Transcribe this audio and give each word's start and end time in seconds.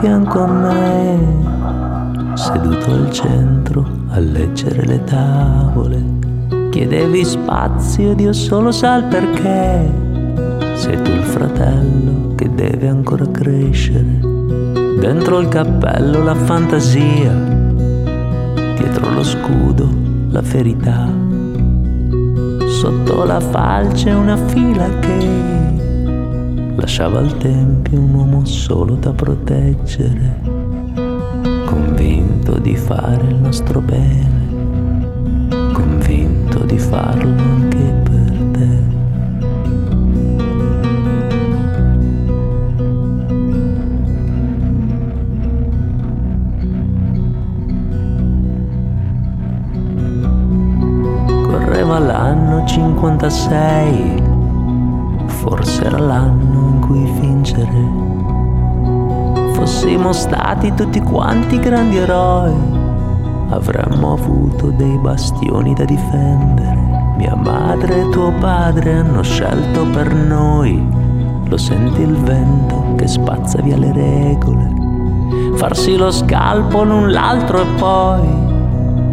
fianco 0.00 0.44
a 0.44 0.46
me, 0.46 1.18
seduto 2.34 2.92
al 2.92 3.10
centro 3.10 3.84
a 4.10 4.20
leggere 4.20 4.84
le 4.84 5.02
tavole. 5.02 6.00
Chiedevi 6.70 7.24
spazio 7.24 8.12
ed 8.12 8.20
io 8.20 8.32
solo 8.32 8.70
sa 8.70 8.98
il 8.98 9.04
perché. 9.04 9.90
Sei 10.74 11.02
tu 11.02 11.10
il 11.10 11.24
fratello 11.24 12.34
che 12.36 12.48
deve 12.54 12.86
ancora 12.86 13.28
crescere. 13.28 14.20
Dentro 15.00 15.40
il 15.40 15.48
cappello 15.48 16.22
la 16.22 16.34
fantasia, 16.36 17.32
dietro 18.76 19.10
lo 19.12 19.24
scudo 19.24 19.88
la 20.30 20.42
verità. 20.42 21.08
Sotto 22.66 23.24
la 23.24 23.40
falce 23.40 24.10
una 24.10 24.36
fila 24.36 24.88
che 25.00 25.77
lasciava 26.88 27.18
al 27.18 27.36
tempio 27.36 28.00
un 28.00 28.14
uomo 28.14 28.46
solo 28.46 28.94
da 28.94 29.12
proteggere, 29.12 30.40
convinto 31.66 32.58
di 32.58 32.74
fare 32.76 33.24
il 33.26 33.34
nostro 33.34 33.82
bene, 33.82 34.46
convinto 35.74 36.60
di 36.60 36.78
farlo 36.78 37.28
anche 37.28 37.76
per 38.04 38.32
te. 38.52 38.80
Correva 51.42 51.98
l'anno 51.98 52.64
56, 52.66 54.22
forse 55.26 55.84
era 55.84 55.98
l'anno 55.98 56.57
cui 57.66 57.66
vincere. 57.66 59.52
Fossimo 59.52 60.12
stati 60.12 60.72
tutti 60.74 61.00
quanti 61.00 61.58
grandi 61.58 61.96
eroi, 61.96 62.54
avremmo 63.48 64.12
avuto 64.12 64.70
dei 64.70 64.98
bastioni 64.98 65.74
da 65.74 65.84
difendere. 65.84 66.86
Mia 67.16 67.34
madre 67.34 68.02
e 68.02 68.08
tuo 68.10 68.32
padre 68.38 68.94
hanno 68.94 69.22
scelto 69.22 69.84
per 69.86 70.14
noi. 70.14 70.80
Lo 71.46 71.56
senti 71.56 72.02
il 72.02 72.16
vento 72.16 72.94
che 72.96 73.08
spazza 73.08 73.60
via 73.60 73.76
le 73.76 73.92
regole. 73.92 74.76
Farsi 75.56 75.96
lo 75.96 76.10
scalpo 76.12 76.84
l'un 76.84 77.10
l'altro 77.10 77.62
e 77.62 77.66
poi 77.78 78.46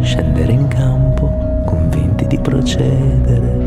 scendere 0.00 0.52
in 0.52 0.68
campo 0.68 1.28
convinti 1.64 2.26
di 2.28 2.38
procedere, 2.38 3.58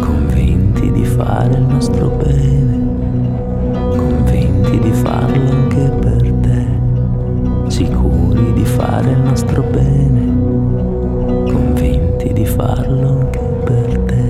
convinti 0.00 0.90
di 0.90 1.04
fare 1.04 1.58
il 1.58 1.66
nostro 1.66 2.08
bene 2.08 2.67
convinti 4.68 4.78
di 4.78 4.92
farlo 4.92 5.50
anche 5.50 5.90
per 6.00 6.32
te, 6.42 6.66
sicuri 7.70 8.52
di 8.52 8.64
fare 8.64 9.10
il 9.10 9.18
nostro 9.20 9.62
bene, 9.62 10.26
convinti 11.50 12.32
di 12.34 12.44
farlo 12.44 13.08
anche 13.08 13.38
per 13.64 13.98
te. 14.06 14.26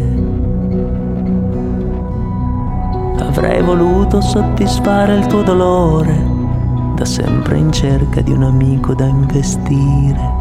Avrei 3.25 3.63
voluto 3.63 4.21
soddisfare 4.21 5.17
il 5.17 5.27
tuo 5.27 5.43
dolore, 5.43 6.17
da 6.95 7.05
sempre 7.05 7.59
in 7.59 7.73
cerca 7.73 8.21
di 8.21 8.31
un 8.31 8.45
amico 8.45 8.95
da 8.95 9.07
investire. 9.07 10.37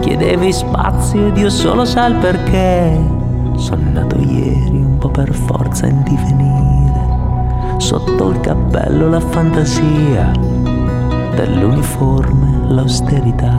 Chiedevi 0.00 0.52
spazio 0.52 1.28
ed 1.28 1.36
io 1.36 1.48
solo 1.48 1.84
sa 1.84 2.06
il 2.06 2.16
perché. 2.16 3.20
Sono 3.54 3.82
nato 3.92 4.16
ieri 4.16 4.82
un 4.82 4.98
po' 4.98 5.10
per 5.10 5.32
forza 5.32 5.86
in 5.86 6.02
divenire 6.02 6.61
sotto 7.82 8.30
il 8.30 8.38
cappello 8.38 9.08
la 9.08 9.18
fantasia, 9.18 10.30
dell'uniforme 11.34 12.72
l'austerità, 12.72 13.52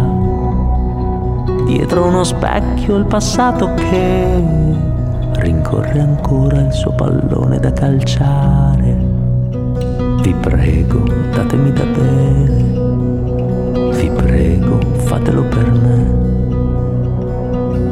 dietro 1.65 2.05
uno 2.05 2.23
specchio 2.23 2.95
il 2.95 3.03
passato 3.03 3.73
che 3.73 4.41
rincorre 5.33 5.99
ancora 5.99 6.61
il 6.61 6.71
suo 6.71 6.93
pallone 6.93 7.59
da 7.59 7.73
calciare. 7.73 8.97
Vi 10.21 10.33
prego, 10.39 11.03
datemi 11.35 11.73
da 11.73 11.83
bere, 11.83 12.63
vi 13.91 14.09
prego, 14.09 14.79
fatelo 14.99 15.43
per 15.43 15.69
me. 15.69 16.21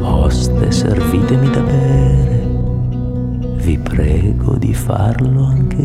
Oste, 0.00 0.70
servitemi 0.70 1.50
da 1.50 1.60
bere 1.60 2.32
vi 3.62 3.78
prego 3.78 4.56
di 4.56 4.74
farlo 4.74 5.44
anche 5.44 5.82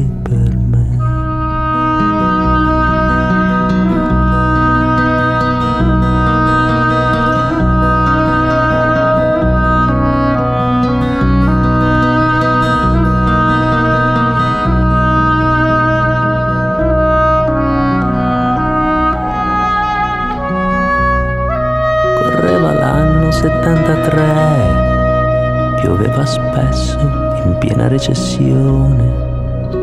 spesso 26.27 26.99
in 26.99 27.55
piena 27.59 27.87
recessione. 27.87 29.25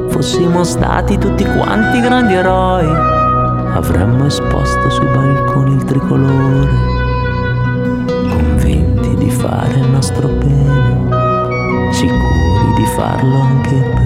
Fossimo 0.08 0.62
stati 0.62 1.18
tutti 1.18 1.44
quanti 1.44 2.00
grandi 2.00 2.34
eroi, 2.34 2.86
avremmo 3.74 4.26
esposto 4.26 4.90
sui 4.90 5.06
balconi 5.06 5.74
il 5.74 5.84
tricolore, 5.84 6.70
convinti 8.28 9.16
di 9.16 9.30
fare 9.30 9.74
il 9.74 9.88
nostro 9.88 10.28
bene, 10.28 11.90
sicuri 11.90 12.74
di 12.76 12.86
farlo 12.94 13.40
anche 13.40 13.74
per 13.74 14.03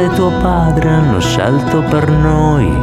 e 0.00 0.08
tuo 0.14 0.30
padre 0.40 0.88
hanno 0.88 1.20
scelto 1.20 1.82
per 1.82 2.08
noi, 2.10 2.74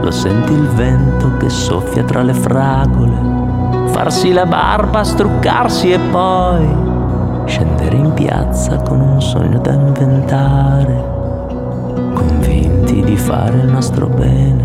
lo 0.00 0.10
senti 0.10 0.52
il 0.52 0.66
vento 0.68 1.36
che 1.36 1.50
soffia 1.50 2.02
tra 2.02 2.22
le 2.22 2.32
fragole, 2.32 3.88
farsi 3.88 4.32
la 4.32 4.46
barba, 4.46 5.04
struccarsi 5.04 5.92
e 5.92 5.98
poi 5.98 6.66
scendere 7.44 7.96
in 7.96 8.14
piazza 8.14 8.76
con 8.76 9.00
un 9.00 9.20
sogno 9.20 9.58
da 9.58 9.72
inventare, 9.72 11.04
convinti 12.14 13.02
di 13.02 13.16
fare 13.18 13.58
il 13.58 13.70
nostro 13.70 14.06
bene, 14.06 14.64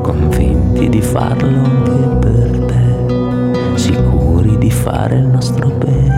convinti 0.00 0.88
di 0.88 1.00
farlo 1.00 1.58
anche 1.58 2.28
per 2.28 2.64
te, 2.66 3.78
sicuri 3.78 4.58
di 4.58 4.70
fare 4.70 5.16
il 5.16 5.26
nostro 5.26 5.66
bene, 5.70 6.13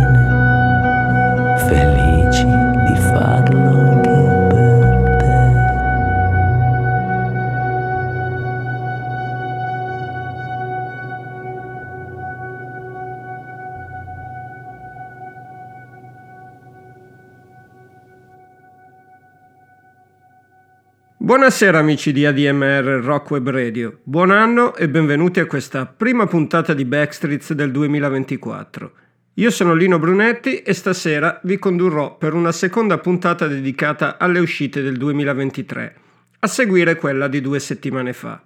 Buonasera 21.36 21.78
amici 21.78 22.12
di 22.12 22.24
ADMR 22.24 23.02
Rock 23.04 23.32
Web 23.32 23.50
Radio, 23.50 23.98
buon 24.04 24.30
anno 24.30 24.74
e 24.74 24.88
benvenuti 24.88 25.38
a 25.38 25.44
questa 25.44 25.84
prima 25.84 26.26
puntata 26.26 26.72
di 26.72 26.86
Backstreets 26.86 27.52
del 27.52 27.70
2024. 27.72 28.92
Io 29.34 29.50
sono 29.50 29.74
Lino 29.74 29.98
Brunetti 29.98 30.62
e 30.62 30.72
stasera 30.72 31.38
vi 31.42 31.58
condurrò 31.58 32.16
per 32.16 32.32
una 32.32 32.52
seconda 32.52 32.96
puntata 32.96 33.46
dedicata 33.46 34.16
alle 34.16 34.38
uscite 34.38 34.80
del 34.80 34.96
2023, 34.96 35.96
a 36.38 36.46
seguire 36.46 36.96
quella 36.96 37.28
di 37.28 37.42
due 37.42 37.60
settimane 37.60 38.14
fa. 38.14 38.40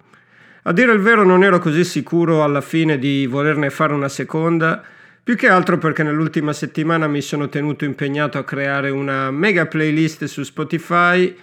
A 0.63 0.73
dire 0.73 0.91
il 0.91 0.99
vero 0.99 1.23
non 1.23 1.45
ero 1.45 1.59
così 1.59 1.85
sicuro 1.85 2.43
alla 2.43 2.59
fine 2.59 2.99
di 2.99 3.25
volerne 3.25 3.69
fare 3.69 3.93
una 3.93 4.09
seconda, 4.09 4.83
più 5.23 5.37
che 5.37 5.47
altro 5.47 5.77
perché 5.77 6.03
nell'ultima 6.03 6.51
settimana 6.51 7.07
mi 7.07 7.21
sono 7.21 7.47
tenuto 7.47 7.85
impegnato 7.85 8.37
a 8.37 8.43
creare 8.43 8.89
una 8.89 9.31
mega 9.31 9.65
playlist 9.65 10.25
su 10.25 10.43
Spotify 10.43 11.33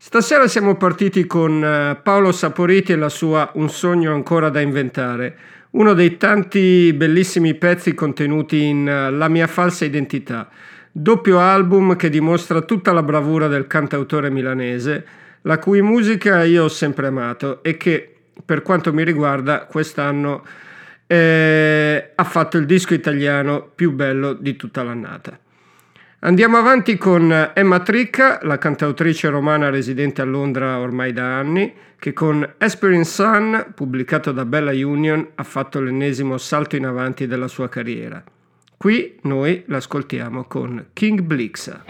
Stasera 0.00 0.46
siamo 0.46 0.76
partiti 0.76 1.26
con 1.26 1.62
eh, 1.62 1.98
Paolo 2.00 2.30
Saporiti 2.30 2.92
e 2.92 2.96
la 2.96 3.08
sua 3.08 3.50
Un 3.54 3.68
sogno 3.68 4.14
ancora 4.14 4.48
da 4.48 4.60
inventare, 4.60 5.36
uno 5.70 5.92
dei 5.92 6.16
tanti 6.16 6.92
bellissimi 6.92 7.56
pezzi 7.56 7.94
contenuti 7.94 8.62
in 8.62 8.88
eh, 8.88 9.10
La 9.10 9.26
mia 9.26 9.48
falsa 9.48 9.84
identità, 9.84 10.48
doppio 10.92 11.40
album 11.40 11.96
che 11.96 12.10
dimostra 12.10 12.60
tutta 12.60 12.92
la 12.92 13.02
bravura 13.02 13.48
del 13.48 13.66
cantautore 13.66 14.30
milanese, 14.30 15.04
la 15.42 15.58
cui 15.58 15.82
musica 15.82 16.44
io 16.44 16.64
ho 16.64 16.68
sempre 16.68 17.08
amato 17.08 17.60
e 17.64 17.76
che 17.76 18.14
per 18.46 18.62
quanto 18.62 18.92
mi 18.92 19.02
riguarda, 19.02 19.64
quest'anno 19.64 20.46
eh, 21.08 22.12
ha 22.14 22.24
fatto 22.24 22.56
il 22.56 22.66
disco 22.66 22.94
italiano 22.94 23.68
più 23.74 23.90
bello 23.90 24.32
di 24.32 24.54
tutta 24.54 24.84
l'annata. 24.84 25.40
Andiamo 26.20 26.56
avanti 26.56 26.96
con 26.96 27.52
Emma 27.54 27.78
Tricca, 27.78 28.40
la 28.42 28.58
cantautrice 28.58 29.28
romana 29.28 29.70
residente 29.70 30.20
a 30.20 30.24
Londra 30.24 30.80
ormai 30.80 31.12
da 31.12 31.38
anni, 31.38 31.72
che 31.96 32.12
con 32.12 32.54
Aspirin 32.58 33.04
Sun, 33.04 33.72
pubblicato 33.72 34.32
da 34.32 34.44
Bella 34.44 34.72
Union, 34.72 35.24
ha 35.36 35.44
fatto 35.44 35.80
l'ennesimo 35.80 36.36
salto 36.36 36.74
in 36.74 36.86
avanti 36.86 37.28
della 37.28 37.46
sua 37.46 37.68
carriera. 37.68 38.20
Qui 38.76 39.20
noi 39.22 39.62
l'ascoltiamo 39.66 40.42
con 40.46 40.86
King 40.92 41.20
Blixa. 41.20 41.84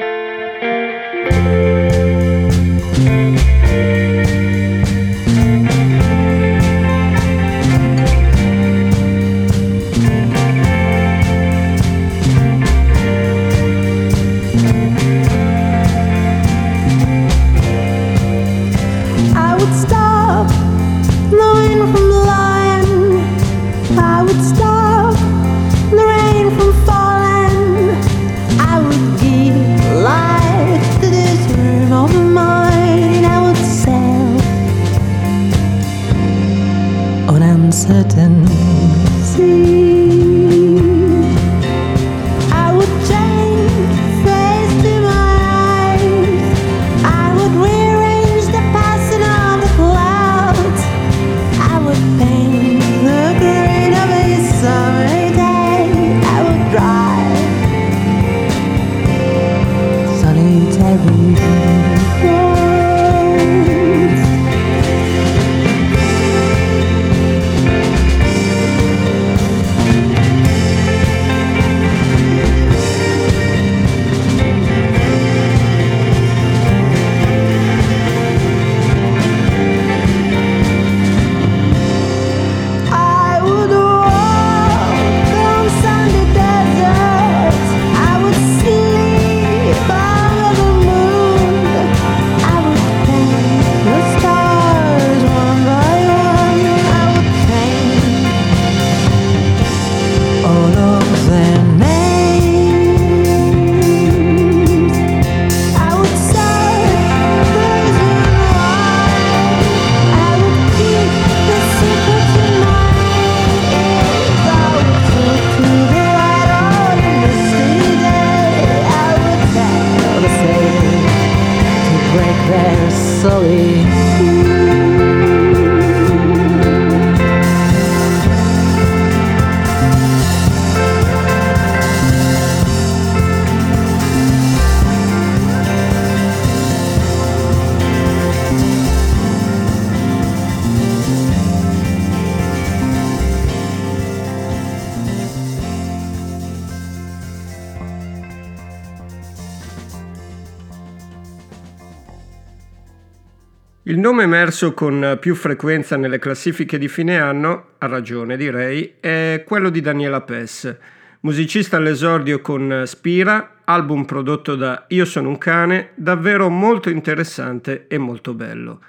Emerso 154.58 154.74
con 154.74 155.18
più 155.20 155.36
frequenza 155.36 155.96
nelle 155.96 156.18
classifiche 156.18 156.78
di 156.78 156.88
fine 156.88 157.20
anno, 157.20 157.74
a 157.78 157.86
ragione 157.86 158.36
direi, 158.36 158.94
è 158.98 159.44
quello 159.46 159.70
di 159.70 159.80
Daniela 159.80 160.22
Pess, 160.22 160.74
musicista 161.20 161.76
all'esordio 161.76 162.40
con 162.40 162.82
Spira, 162.84 163.60
album 163.64 164.04
prodotto 164.04 164.56
da 164.56 164.86
Io 164.88 165.04
sono 165.04 165.28
un 165.28 165.38
cane, 165.38 165.90
davvero 165.94 166.48
molto 166.48 166.90
interessante 166.90 167.86
e 167.86 167.98
molto 167.98 168.34
bello. 168.34 168.80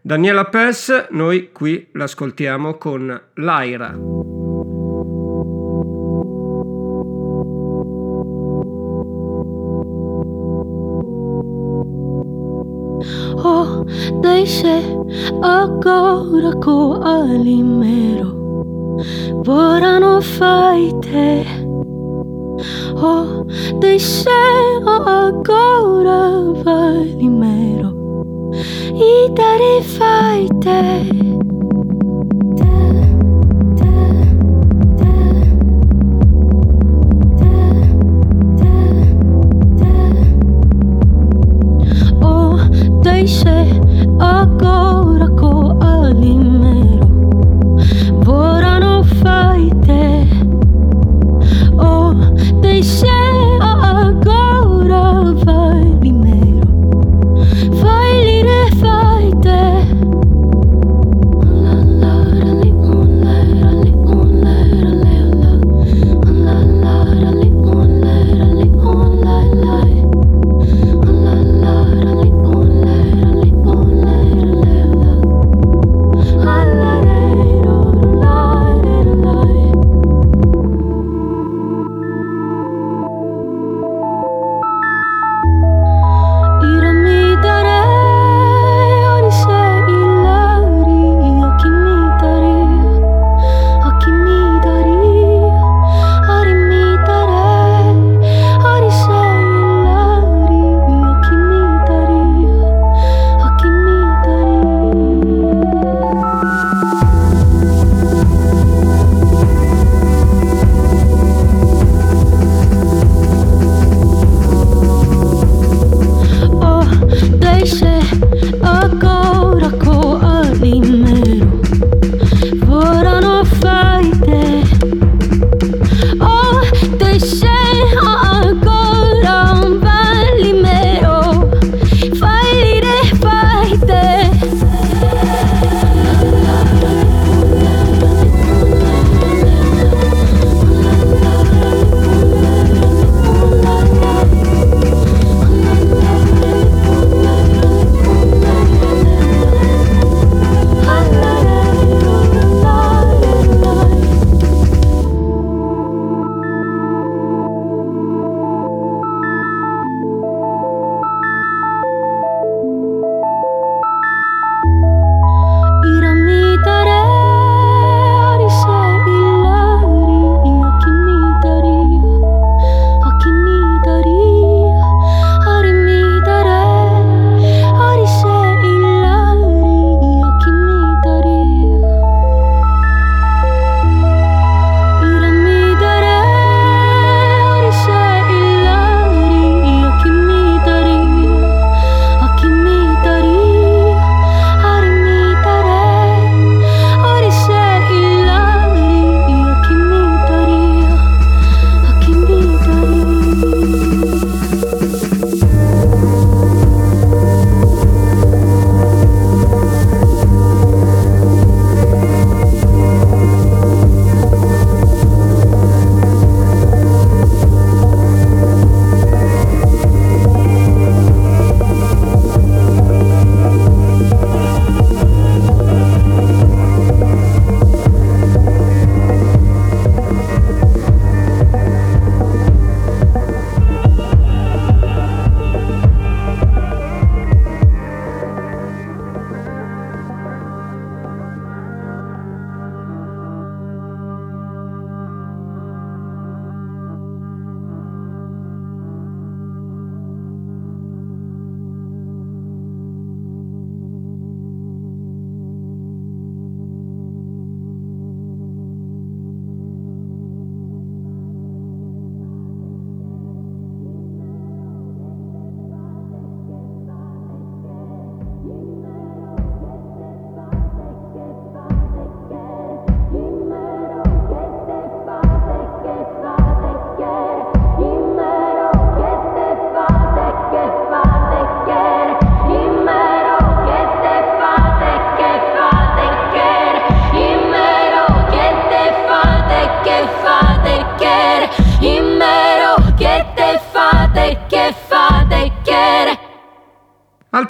Daniela 0.00 0.46
Pess, 0.46 1.08
noi 1.10 1.50
qui 1.52 1.88
l'ascoltiamo 1.92 2.78
con 2.78 3.20
Laira. 3.34 4.19
Deixe 14.20 14.82
agora 15.42 16.54
com 16.56 17.02
alimero 17.02 18.40
Bora 19.44 19.98
no 20.00 20.20
fight 20.20 21.08
Oh, 22.96 23.44
deixe 23.78 24.28
agora 24.86 26.52
valimero 26.62 27.94
E 28.94 29.30
dare 29.30 29.82
fight 29.82 31.39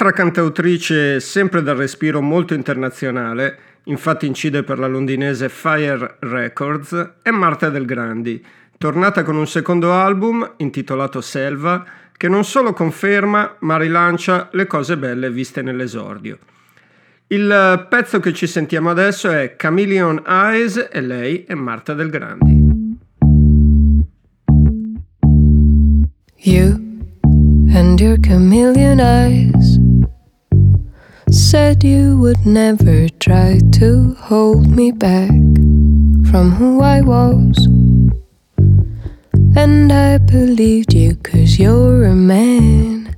Altra 0.02 0.16
cantautrice 0.16 1.20
sempre 1.20 1.62
dal 1.62 1.76
respiro 1.76 2.22
molto 2.22 2.54
internazionale, 2.54 3.58
infatti 3.84 4.26
incide 4.26 4.62
per 4.62 4.78
la 4.78 4.86
londinese 4.86 5.50
Fire 5.50 6.16
Records, 6.20 7.16
è 7.20 7.28
Marta 7.28 7.68
Del 7.68 7.84
Grandi, 7.84 8.42
tornata 8.78 9.22
con 9.22 9.36
un 9.36 9.46
secondo 9.46 9.92
album 9.92 10.54
intitolato 10.56 11.20
Selva, 11.20 11.84
che 12.16 12.28
non 12.30 12.44
solo 12.44 12.72
conferma 12.72 13.56
ma 13.58 13.76
rilancia 13.76 14.48
le 14.52 14.66
cose 14.66 14.96
belle 14.96 15.30
viste 15.30 15.60
nell'esordio. 15.60 16.38
Il 17.26 17.86
pezzo 17.90 18.20
che 18.20 18.32
ci 18.32 18.46
sentiamo 18.46 18.88
adesso 18.88 19.30
è 19.30 19.54
Chameleon 19.54 20.22
Eyes 20.26 20.88
e 20.90 21.02
lei 21.02 21.44
è 21.44 21.52
Marta 21.52 21.92
Del 21.92 22.08
Grandi. 22.08 22.68
You 26.36 26.88
and 27.72 28.00
your 28.00 28.16
chameleon 28.18 29.00
eyes 29.00 29.78
said 31.30 31.84
you 31.84 32.18
would 32.18 32.44
never 32.44 33.08
try 33.20 33.58
to 33.72 34.14
hold 34.14 34.68
me 34.68 34.90
back 34.90 35.30
from 36.30 36.50
who 36.50 36.80
I 36.80 37.00
was. 37.00 37.56
And 39.56 39.92
I 39.92 40.18
believed 40.18 40.92
you 40.92 41.16
cause 41.16 41.58
you're 41.58 42.04
a 42.04 42.14
man, 42.14 43.14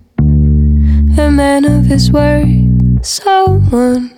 a 1.18 1.30
man 1.30 1.64
of 1.64 1.86
his 1.86 2.12
word, 2.12 2.46
someone, 3.04 4.10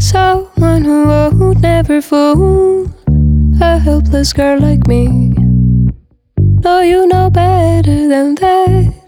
someone 0.00 0.84
who 0.84 1.06
would 1.38 1.60
never 1.60 2.00
fool 2.00 2.90
a 3.60 3.78
helpless 3.78 4.32
girl 4.32 4.60
like 4.60 4.86
me. 4.86 5.08
No, 6.64 6.80
you 6.80 7.06
know 7.06 7.30
better 7.30 8.08
than 8.08 8.34
that. 8.36 9.05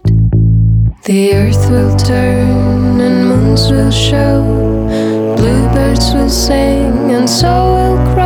The 1.09 1.33
earth 1.33 1.71
will 1.71 1.97
turn 1.97 3.01
and 3.01 3.27
moons 3.29 3.71
will 3.71 3.89
show, 3.89 4.43
bluebirds 5.35 6.13
will 6.13 6.29
sing, 6.29 7.09
and 7.09 7.27
so 7.27 7.73
will 7.73 8.13
crows, 8.13 8.18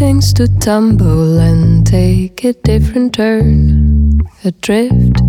things 0.00 0.32
to 0.32 0.48
tumble 0.58 1.38
and 1.38 1.86
take 1.86 2.42
a 2.42 2.52
different 2.52 3.14
turn, 3.14 4.20
adrift. 4.44 5.20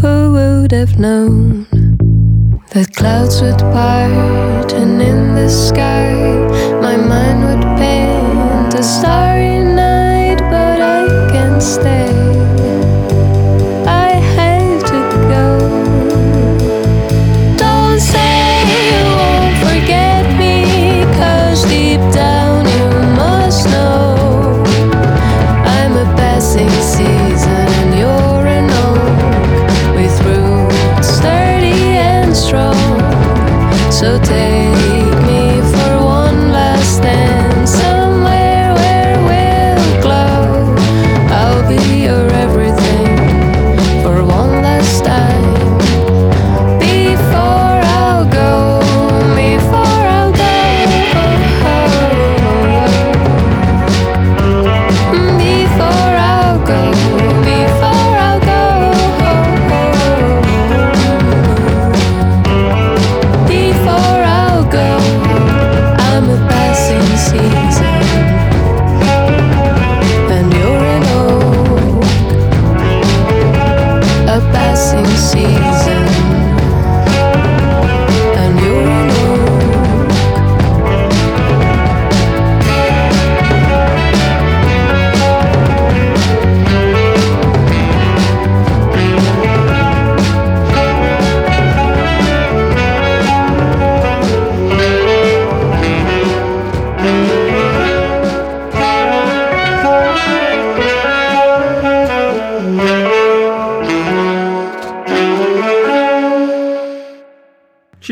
Who 0.00 0.32
would 0.32 0.72
have 0.72 0.98
known 0.98 1.66
that 2.72 2.88
clouds 2.96 3.42
would 3.42 3.58
part 3.58 4.72
and 4.72 5.00
in 5.00 5.34
the 5.34 5.48
sky 5.48 6.14
my 6.80 6.96
mind 6.96 7.40
would 7.44 7.66
paint 7.78 8.74
a 8.74 8.82
starry 8.82 9.58
night, 9.62 10.38
but 10.50 10.80
I 10.80 11.06
can't 11.32 11.62
stay. 11.62 12.21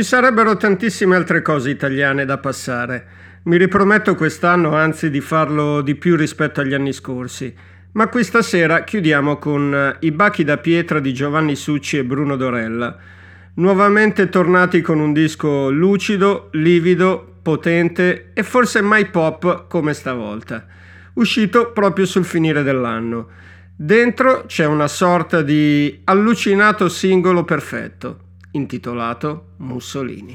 Ci 0.01 0.07
sarebbero 0.07 0.57
tantissime 0.57 1.15
altre 1.15 1.43
cose 1.43 1.69
italiane 1.69 2.25
da 2.25 2.39
passare. 2.39 3.07
Mi 3.43 3.59
riprometto 3.59 4.15
quest'anno 4.15 4.75
anzi 4.75 5.11
di 5.11 5.21
farlo 5.21 5.83
di 5.83 5.95
più 5.95 6.17
rispetto 6.17 6.63
agli 6.63 6.73
anni 6.73 6.95
scorsi. 6.95 7.55
Ma 7.93 8.09
qui 8.09 8.25
stasera 8.25 8.83
chiudiamo 8.83 9.37
con 9.37 9.75
eh, 9.75 9.97
I 10.07 10.11
bachi 10.13 10.43
da 10.43 10.57
pietra 10.57 11.01
di 11.01 11.13
Giovanni 11.13 11.55
Succi 11.55 11.99
e 11.99 12.05
Bruno 12.05 12.37
Dorella. 12.37 12.97
Nuovamente 13.57 14.31
tornati 14.31 14.81
con 14.81 15.01
un 15.01 15.13
disco 15.13 15.69
lucido, 15.69 16.49
livido, 16.53 17.35
potente 17.43 18.31
e 18.33 18.43
forse 18.43 18.81
mai 18.81 19.05
pop 19.05 19.67
come 19.69 19.93
stavolta. 19.93 20.65
Uscito 21.13 21.73
proprio 21.73 22.07
sul 22.07 22.25
finire 22.25 22.63
dell'anno. 22.63 23.29
Dentro 23.77 24.45
c'è 24.47 24.65
una 24.65 24.89
sorta 24.89 25.43
di 25.43 26.01
allucinato 26.05 26.89
singolo 26.89 27.45
perfetto 27.45 28.29
intitolato 28.53 29.55
Mussolini. 29.59 30.33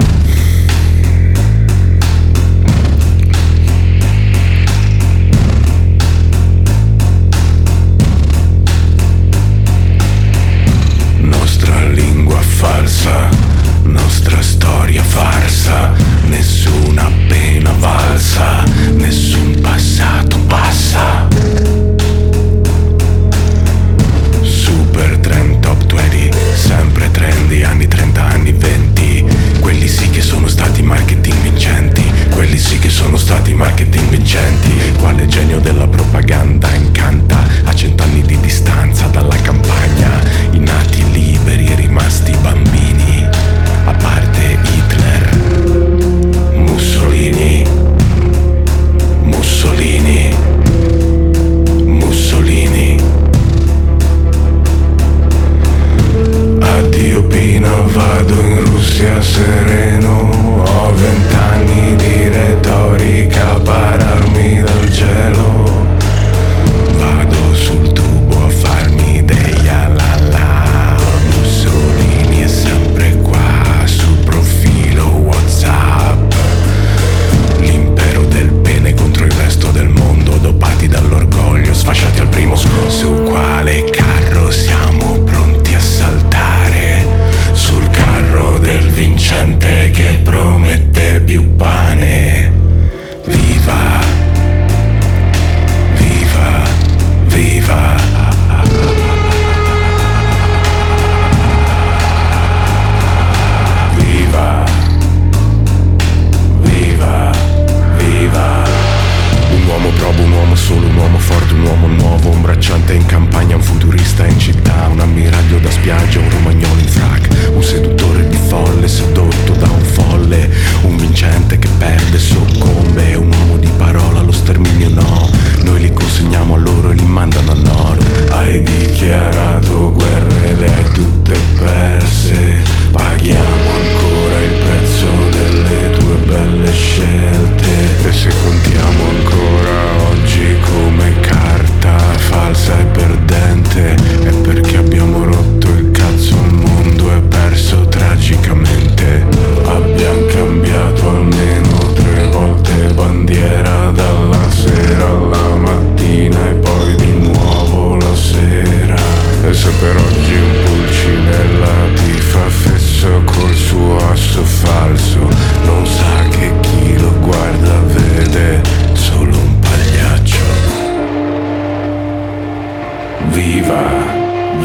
Viva 173.65 173.81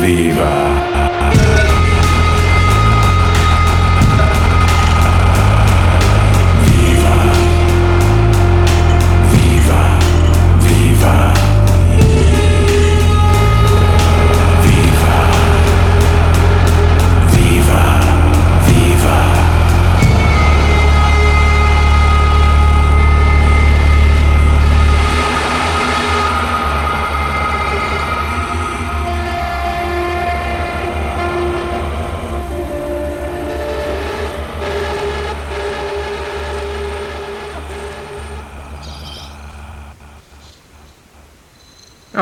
viva 0.01 1.50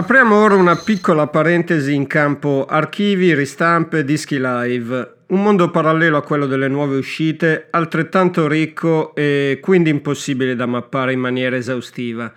Apriamo 0.08 0.36
ora 0.36 0.54
una 0.54 0.74
piccola 0.74 1.26
parentesi 1.26 1.92
in 1.92 2.06
campo 2.06 2.64
archivi, 2.66 3.34
ristampe, 3.34 4.04
dischi 4.04 4.38
live. 4.40 5.16
Un 5.26 5.42
mondo 5.42 5.70
parallelo 5.70 6.16
a 6.16 6.22
quello 6.22 6.46
delle 6.46 6.66
nuove 6.66 6.96
uscite, 6.96 7.66
altrettanto 7.68 8.48
ricco 8.48 9.14
e 9.14 9.58
quindi 9.60 9.90
impossibile 9.90 10.56
da 10.56 10.64
mappare 10.64 11.12
in 11.12 11.20
maniera 11.20 11.56
esaustiva. 11.56 12.32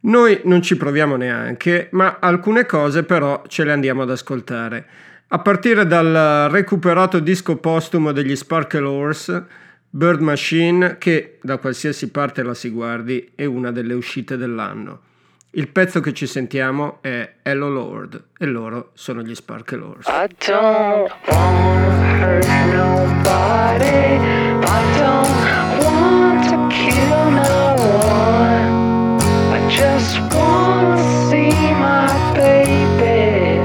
Noi 0.00 0.40
non 0.44 0.62
ci 0.62 0.78
proviamo 0.78 1.16
neanche, 1.16 1.88
ma 1.90 2.16
alcune 2.20 2.64
cose 2.64 3.02
però 3.02 3.42
ce 3.48 3.64
le 3.64 3.72
andiamo 3.72 4.00
ad 4.00 4.10
ascoltare. 4.10 4.86
A 5.28 5.40
partire 5.40 5.86
dal 5.86 6.48
recuperato 6.50 7.18
disco 7.18 7.56
postumo 7.56 8.12
degli 8.12 8.34
Sparkle 8.34 8.86
Horse, 8.86 9.44
Bird 9.90 10.20
Machine, 10.22 10.96
che 10.96 11.36
da 11.42 11.58
qualsiasi 11.58 12.08
parte 12.08 12.42
la 12.42 12.54
si 12.54 12.70
guardi 12.70 13.32
è 13.34 13.44
una 13.44 13.70
delle 13.70 13.92
uscite 13.92 14.38
dell'anno. 14.38 15.12
Il 15.56 15.68
pezzo 15.68 16.00
che 16.00 16.12
ci 16.12 16.26
sentiamo 16.26 16.98
è 17.00 17.34
Hello 17.42 17.68
Lord 17.68 18.20
e 18.36 18.44
loro 18.44 18.90
sono 18.94 19.22
gli 19.22 19.36
Sparkle 19.36 19.78
Horse. 19.78 20.10
I 20.10 20.26
don't 20.44 21.12
wanna 21.28 22.18
hurt 22.18 22.48
nobody. 22.72 24.18
I 24.66 24.82
don't 24.98 25.30
want 25.84 26.48
to 26.48 26.56
kill 26.74 27.30
no 27.30 27.76
one. 28.08 29.20
I 29.52 29.64
just 29.68 30.18
wanna 30.34 30.98
see 31.30 31.52
my 31.78 32.08
baby, 32.34 33.60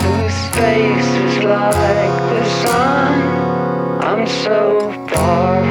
whose 0.00 0.48
face 0.52 1.12
is 1.26 1.44
like 1.44 2.16
the 2.30 2.44
sun. 2.64 3.12
I'm 4.00 4.26
so 4.26 4.90
far 5.08 5.61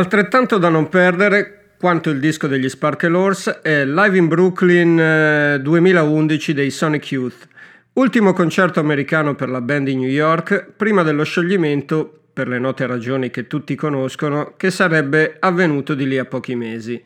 Altrettanto 0.00 0.56
da 0.56 0.70
non 0.70 0.88
perdere 0.88 1.72
quanto 1.78 2.08
il 2.08 2.20
disco 2.20 2.46
degli 2.46 2.70
Sparkle 2.70 3.14
Horse 3.14 3.60
è 3.60 3.84
Live 3.84 4.16
in 4.16 4.28
Brooklyn 4.28 4.98
eh, 4.98 5.60
2011 5.60 6.54
dei 6.54 6.70
Sonic 6.70 7.12
Youth, 7.12 7.46
ultimo 7.92 8.32
concerto 8.32 8.80
americano 8.80 9.34
per 9.34 9.50
la 9.50 9.60
band 9.60 9.84
di 9.84 9.96
New 9.96 10.08
York 10.08 10.72
prima 10.74 11.02
dello 11.02 11.22
scioglimento, 11.22 12.22
per 12.32 12.48
le 12.48 12.58
note 12.58 12.86
ragioni 12.86 13.28
che 13.28 13.46
tutti 13.46 13.74
conoscono, 13.74 14.54
che 14.56 14.70
sarebbe 14.70 15.36
avvenuto 15.38 15.92
di 15.92 16.08
lì 16.08 16.16
a 16.16 16.24
pochi 16.24 16.54
mesi. 16.54 17.00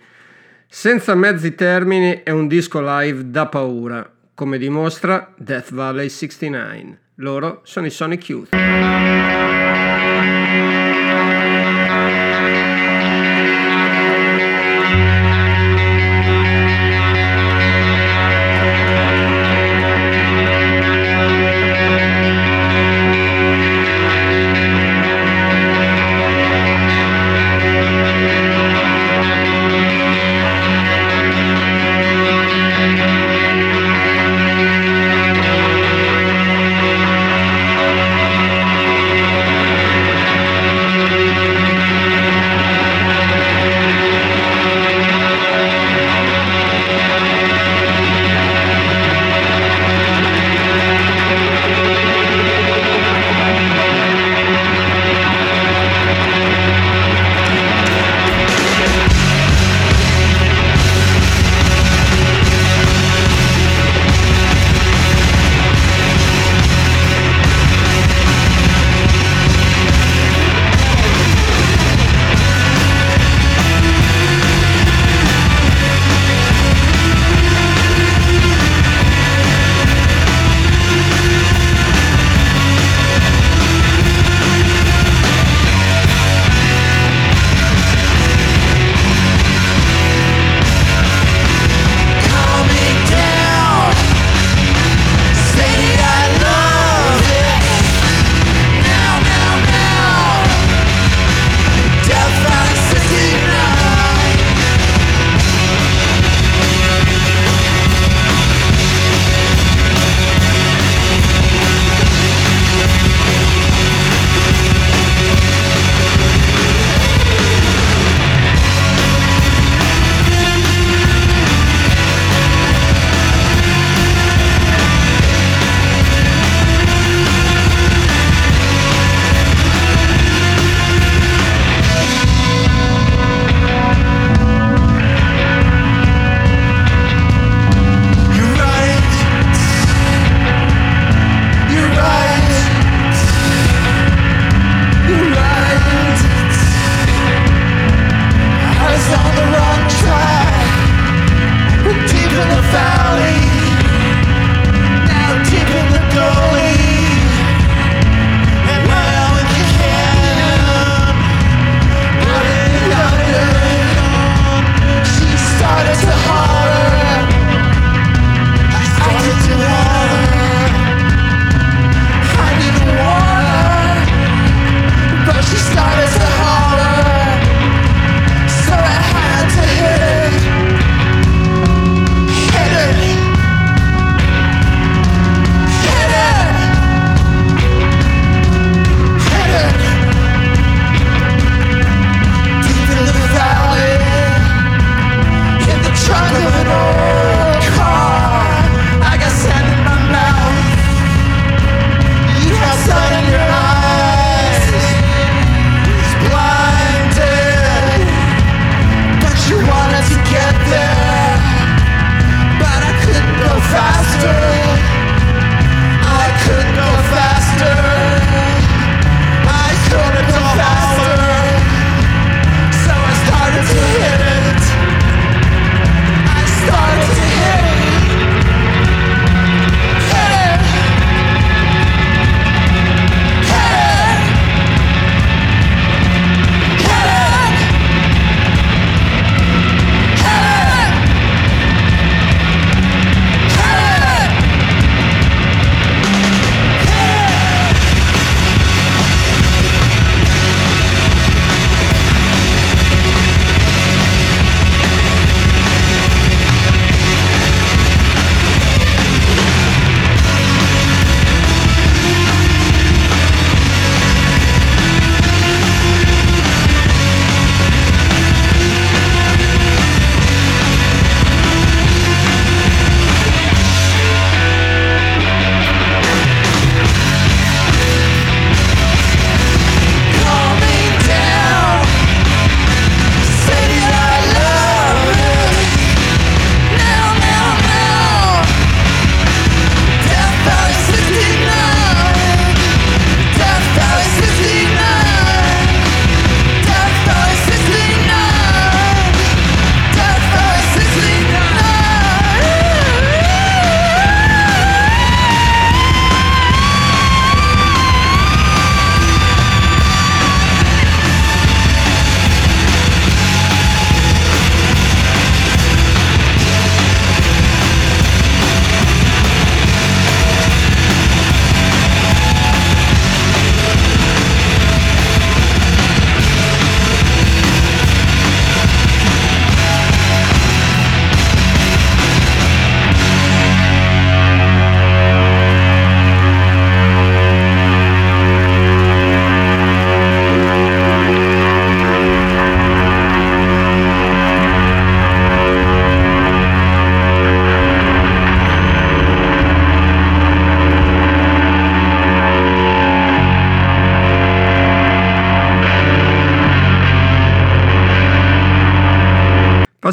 Senza 0.69 1.17
mezzi 1.17 1.57
termini 1.57 2.21
è 2.23 2.31
un 2.31 2.47
disco 2.47 2.81
live 2.81 3.29
da 3.29 3.49
paura, 3.49 4.09
come 4.35 4.57
dimostra 4.57 5.35
Death 5.37 5.75
Valley 5.75 6.09
69. 6.09 6.99
Loro 7.17 7.61
sono 7.65 7.87
i 7.87 7.91
Sonic 7.91 8.29
Youth. 8.29 9.24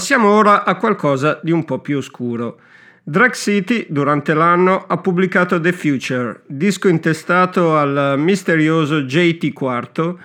Passiamo 0.01 0.29
ora 0.29 0.63
a 0.63 0.77
qualcosa 0.77 1.39
di 1.43 1.51
un 1.51 1.63
po' 1.63 1.77
più 1.77 1.97
oscuro. 1.97 2.59
Drag 3.03 3.33
City 3.33 3.85
durante 3.87 4.33
l'anno 4.33 4.85
ha 4.87 4.97
pubblicato 4.97 5.59
The 5.59 5.71
Future, 5.73 6.41
disco 6.47 6.87
intestato 6.87 7.77
al 7.77 8.15
misterioso 8.17 9.03
JT 9.03 9.43
IV, 9.43 10.15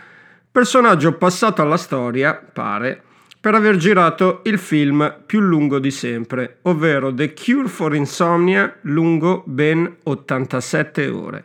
personaggio 0.50 1.12
passato 1.18 1.60
alla 1.60 1.76
storia, 1.76 2.32
pare, 2.34 3.02
per 3.38 3.54
aver 3.54 3.76
girato 3.76 4.40
il 4.44 4.58
film 4.58 5.14
più 5.26 5.40
lungo 5.40 5.78
di 5.78 5.90
sempre, 5.90 6.60
ovvero 6.62 7.12
The 7.12 7.34
Cure 7.34 7.68
for 7.68 7.94
Insomnia, 7.94 8.78
lungo 8.84 9.42
ben 9.44 9.96
87 10.04 11.08
ore. 11.08 11.44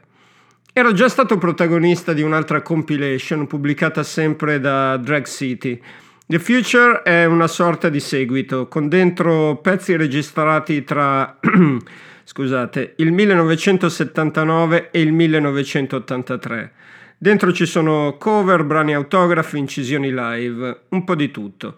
Era 0.71 0.93
già 0.93 1.09
stato 1.09 1.37
protagonista 1.37 2.13
di 2.13 2.21
un'altra 2.21 2.61
compilation 2.61 3.45
pubblicata 3.45 4.03
sempre 4.03 4.61
da 4.61 4.95
Drag 4.95 5.25
City, 5.25 5.83
The 6.31 6.39
Future 6.39 7.01
è 7.01 7.25
una 7.25 7.47
sorta 7.47 7.89
di 7.89 7.99
seguito, 7.99 8.69
con 8.69 8.87
dentro 8.87 9.57
pezzi 9.57 9.97
registrati 9.97 10.85
tra 10.85 11.37
scusate, 12.23 12.93
il 12.95 13.11
1979 13.11 14.91
e 14.91 15.01
il 15.01 15.11
1983. 15.11 16.71
Dentro 17.17 17.51
ci 17.51 17.65
sono 17.65 18.15
cover, 18.17 18.63
brani 18.63 18.95
autografi, 18.95 19.57
incisioni 19.57 20.13
live, 20.13 20.83
un 20.87 21.03
po' 21.03 21.15
di 21.15 21.31
tutto. 21.31 21.75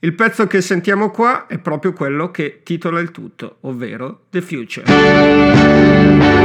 Il 0.00 0.12
pezzo 0.12 0.46
che 0.46 0.60
sentiamo 0.60 1.10
qua 1.10 1.46
è 1.46 1.56
proprio 1.56 1.94
quello 1.94 2.30
che 2.30 2.60
titola 2.64 3.00
il 3.00 3.10
tutto, 3.10 3.56
ovvero 3.60 4.24
The 4.28 4.42
Future. 4.42 6.35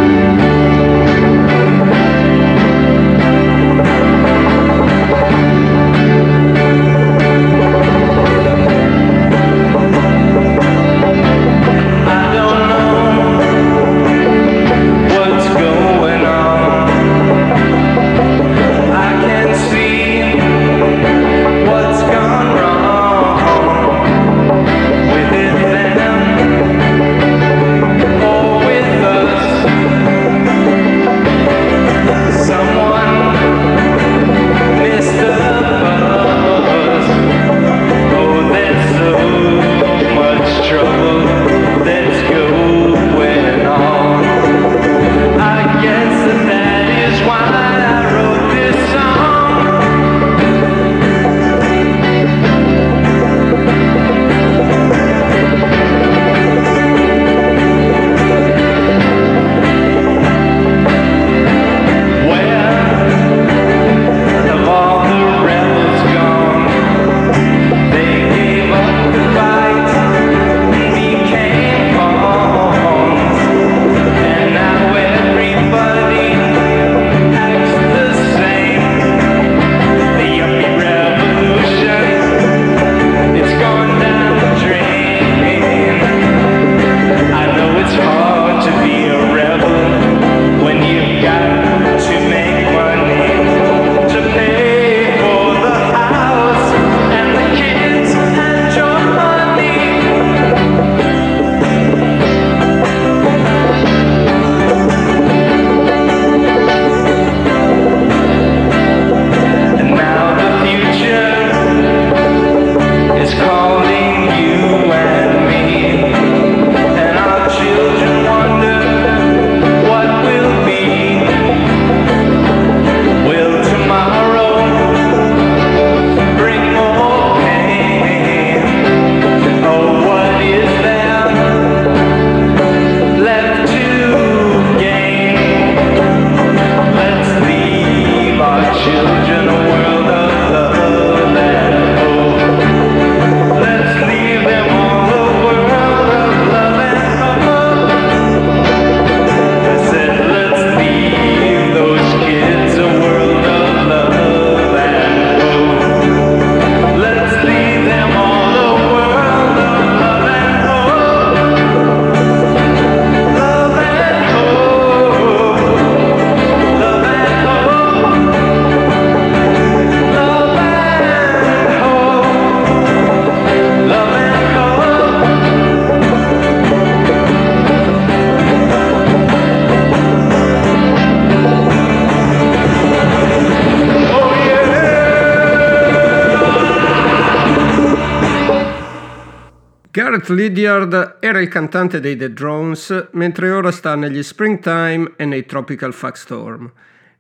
Lydiard 190.33 191.17
era 191.19 191.39
il 191.39 191.47
cantante 191.47 191.99
dei 191.99 192.15
The 192.15 192.33
Drones, 192.33 193.09
mentre 193.11 193.49
ora 193.49 193.71
sta 193.71 193.95
negli 193.95 194.21
Springtime 194.21 195.13
e 195.15 195.25
nei 195.25 195.45
Tropical 195.45 195.93
Fuck 195.93 196.17
Storm. 196.17 196.71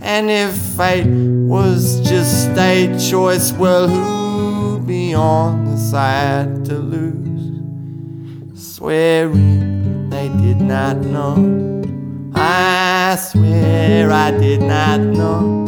And 0.02 0.30
if 0.30 0.56
fate 0.76 1.06
was 1.06 2.02
just 2.02 2.50
a 2.58 2.98
choice, 3.10 3.52
well, 3.54 3.88
who'd 3.88 4.88
be 4.88 5.14
on 5.14 5.66
the 5.66 5.78
side 5.78 6.66
to 6.66 6.78
lose? 6.80 7.37
Swearing 8.78 10.08
they 10.12 10.30
did 10.40 10.62
not 10.62 10.98
know. 10.98 11.82
I 12.36 13.18
swear 13.20 14.12
I 14.12 14.30
did 14.30 14.62
not 14.62 15.00
know. 15.00 15.66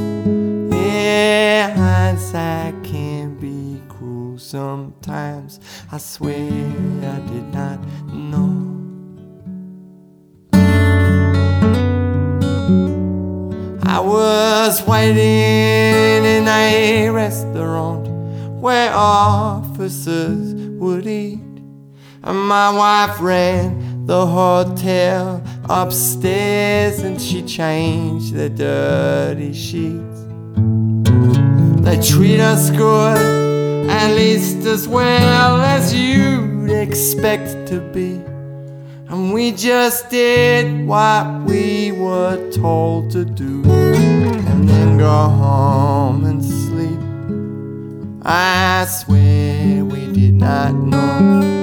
Yeah, 0.71 1.71
hindsight 1.71 2.83
can 2.83 3.35
be 3.39 3.81
cruel 3.89 4.37
sometimes. 4.37 5.59
I 5.91 5.97
swear 5.97 6.35
I 6.35 7.19
did 7.31 7.51
not 7.51 7.79
know. 8.13 8.77
I 13.87 13.99
was 13.99 14.85
waiting 14.85 15.17
in 15.17 16.47
a 16.47 17.09
restaurant 17.09 18.07
where 18.61 18.93
officers 18.93 20.53
would 20.79 21.07
eat. 21.07 21.48
And 22.21 22.37
my 22.47 22.69
wife 22.69 23.21
ran 23.21 24.05
the 24.05 24.25
hotel 24.25 25.41
upstairs 25.69 26.99
and 26.99 27.21
she 27.21 27.41
changed 27.43 28.33
the 28.33 28.49
dirty 28.49 29.53
sheets. 29.53 30.19
They 31.85 32.01
treat 32.01 32.39
us 32.39 32.71
good, 32.71 33.89
at 33.89 34.13
least 34.15 34.65
as 34.65 34.87
well 34.87 35.61
as 35.61 35.93
you'd 35.93 36.69
expect 36.71 37.67
to 37.69 37.79
be. 37.93 38.15
And 39.07 39.33
we 39.33 39.51
just 39.53 40.09
did 40.09 40.85
what 40.85 41.43
we 41.45 41.93
were 41.93 42.51
told 42.51 43.11
to 43.11 43.23
do, 43.25 43.63
and 43.65 44.67
then 44.67 44.97
go 44.97 45.07
home 45.07 46.25
and 46.25 46.43
sleep. 46.43 46.99
I 48.23 48.85
swear 48.85 49.85
we 49.85 50.11
did 50.13 50.33
not 50.33 50.75
know. 50.75 51.58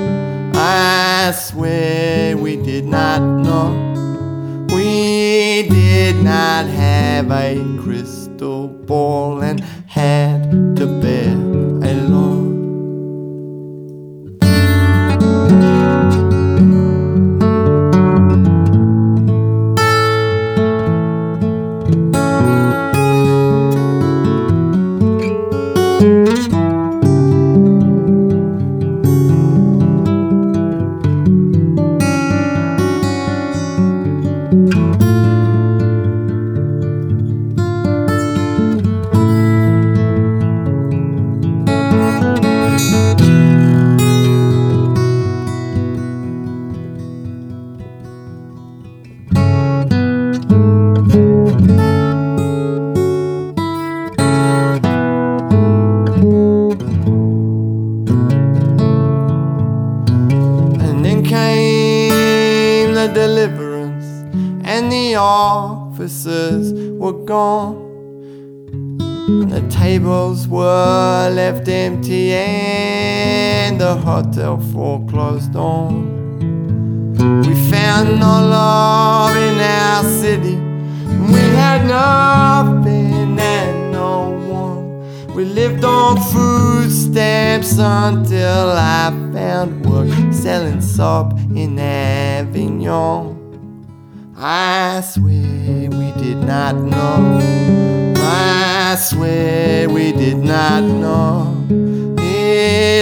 I 0.58 1.32
swear 1.32 2.34
we 2.34 2.56
did 2.56 2.86
not 2.86 3.20
know. 3.20 4.66
We 4.74 5.68
did 5.68 6.16
not 6.16 6.66
have 6.66 7.30
a 7.30 7.62
crystal 7.78 8.68
ball 8.68 9.42
and 9.42 9.60
had 9.86 10.76
to 10.76 10.86
officers 66.06 66.72
were 67.00 67.24
gone. 67.24 67.84
And 69.26 69.50
the 69.50 69.62
tables 69.68 70.46
were 70.46 71.30
left 71.34 71.66
empty, 71.68 72.32
and 72.32 73.80
the 73.80 73.96
hotel 73.96 74.60
foreclosed 74.72 75.56
on. 75.56 76.14
We 77.42 77.54
found 77.70 78.20
no 78.20 78.34
love 78.56 79.36
in 79.36 79.58
our 79.58 80.04
city, 80.04 80.56
we 81.32 81.40
had 81.58 81.88
nothing 81.88 83.36
and 83.40 83.90
no 83.90 84.30
one. 84.48 85.34
We 85.34 85.44
lived 85.44 85.84
on 85.84 86.20
food 86.32 86.92
stamps 86.92 87.78
until 87.78 88.70
I 88.70 89.10
found 89.34 89.84
work 89.84 90.32
selling 90.32 90.80
soap 90.80 91.32
in 91.56 91.76
Avignon. 91.80 93.36
I 94.38 95.00
swear 95.00 95.24
we 95.24 95.55
did 96.16 96.38
not 96.38 96.76
know. 96.76 97.38
I 98.16 98.96
swear 98.98 99.88
we 99.88 100.12
did 100.12 100.38
not 100.38 100.82
know. 100.82 101.52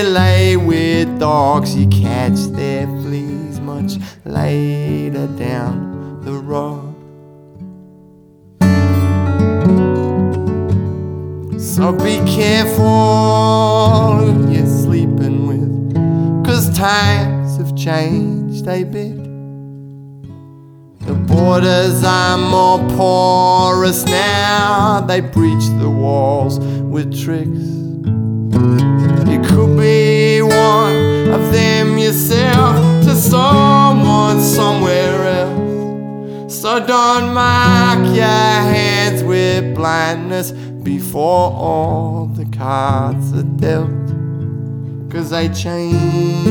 Lay 0.07 0.57
with 0.57 1.19
dogs, 1.19 1.75
you 1.75 1.89
catch 1.89 2.39
their 2.53 2.87
fleas 2.87 3.59
much 3.59 3.95
later 4.25 5.27
down 5.39 6.21
the 6.25 6.33
road. 6.33 6.95
So 11.61 11.93
be 11.93 12.19
careful 12.31 14.19
who 14.19 14.53
you're 14.53 14.67
sleeping 14.67 15.47
with, 15.49 16.47
cause 16.47 16.69
times 16.77 17.57
have 17.57 17.75
changed 17.75 18.69
a 18.69 18.85
bit. 18.85 19.24
Borders 21.35 22.05
are 22.05 22.39
more 22.39 22.79
porous 22.91 24.05
now, 24.05 25.01
they 25.01 25.21
breach 25.21 25.67
the 25.81 25.91
walls 25.91 26.61
with 26.61 27.13
tricks. 27.13 27.49
You 29.29 29.43
could 29.43 29.77
be 29.77 30.43
one 30.43 31.31
of 31.33 31.53
them 31.53 31.99
yourself 31.99 32.77
to 33.05 33.17
someone 33.17 34.41
somewhere 34.41 35.25
else. 35.25 36.61
So 36.61 36.79
don't 36.87 37.35
mark 37.35 37.99
your 38.15 38.61
hands 38.77 39.25
with 39.25 39.75
blindness 39.75 40.53
before 40.53 41.51
all 41.51 42.27
the 42.27 42.47
cards 42.57 43.33
are 43.33 43.43
dealt. 43.43 43.91
Cause 45.11 45.31
they 45.31 45.49
change 45.49 46.45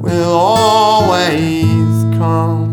will 0.00 0.32
always 0.32 2.16
come. 2.16 2.67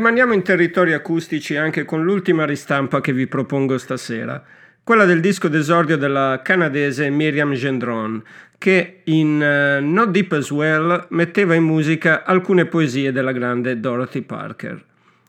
Rimaniamo 0.00 0.32
in 0.32 0.42
territori 0.42 0.94
acustici 0.94 1.56
anche 1.56 1.84
con 1.84 2.02
l'ultima 2.02 2.46
ristampa 2.46 3.02
che 3.02 3.12
vi 3.12 3.26
propongo 3.26 3.76
stasera, 3.76 4.42
quella 4.82 5.04
del 5.04 5.20
disco 5.20 5.46
d'esordio 5.46 5.98
della 5.98 6.40
canadese 6.42 7.10
Miriam 7.10 7.52
Gendron, 7.52 8.22
che 8.56 9.02
in 9.04 9.42
eh, 9.42 9.78
Not 9.80 10.08
Deep 10.08 10.32
as 10.32 10.50
Well 10.52 11.06
metteva 11.10 11.54
in 11.54 11.64
musica 11.64 12.24
alcune 12.24 12.64
poesie 12.64 13.12
della 13.12 13.32
grande 13.32 13.78
Dorothy 13.78 14.22
Parker. 14.22 14.82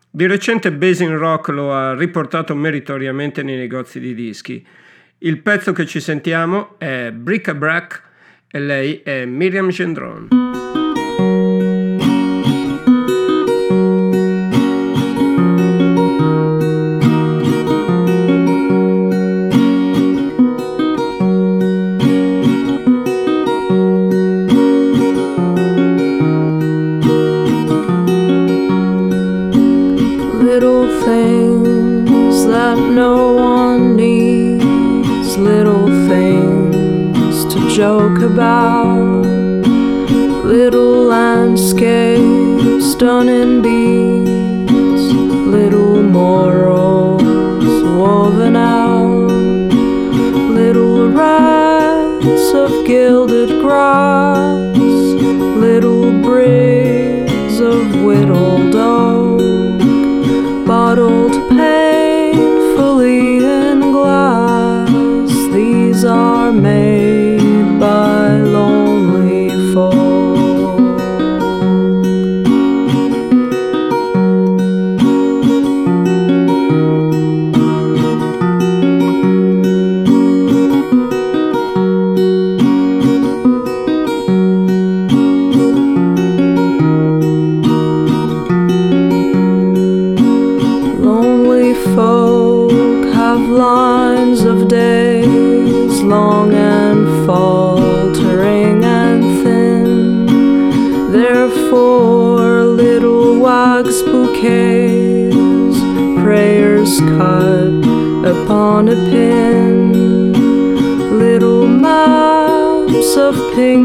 Di 0.10 0.26
recente 0.26 0.72
Basin 0.72 1.18
Rock 1.18 1.50
lo 1.50 1.74
ha 1.74 1.94
riportato 1.94 2.56
meritoriamente 2.56 3.44
nei 3.44 3.58
negozi 3.58 4.00
di 4.00 4.14
dischi. 4.16 4.66
Il 5.18 5.40
pezzo 5.40 5.74
che 5.74 5.86
ci 5.86 6.00
sentiamo 6.00 6.76
è 6.78 7.12
Brick 7.12 7.50
a 7.50 7.56
Brack 7.56 8.04
e 8.50 8.60
lei 8.62 9.02
è 9.04 9.26
Miriam 9.26 9.68
Gendron. 9.68 10.51
about 38.34 39.26
little 40.46 41.04
landscapes 41.04 42.96
done 42.96 43.28
in 43.28 43.62
bees. 43.62 44.21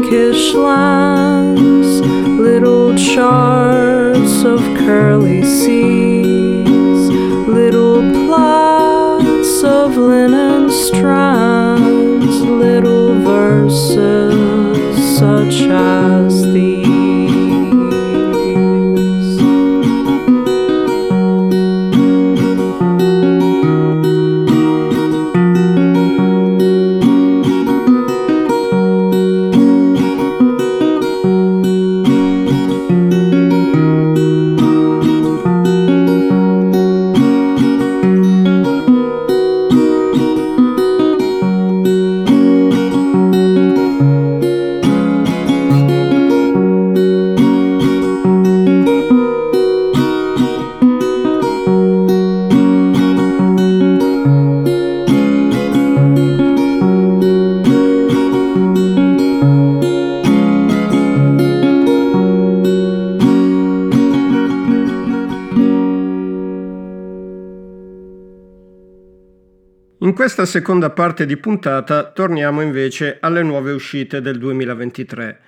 Turkish 0.09 0.53
land. 0.53 1.26
questa 70.27 70.45
seconda 70.45 70.89
parte 70.89 71.25
di 71.25 71.37
puntata 71.37 72.03
torniamo 72.03 72.59
invece 72.59 73.15
alle 73.21 73.43
nuove 73.43 73.71
uscite 73.71 74.19
del 74.19 74.37
2023, 74.37 75.39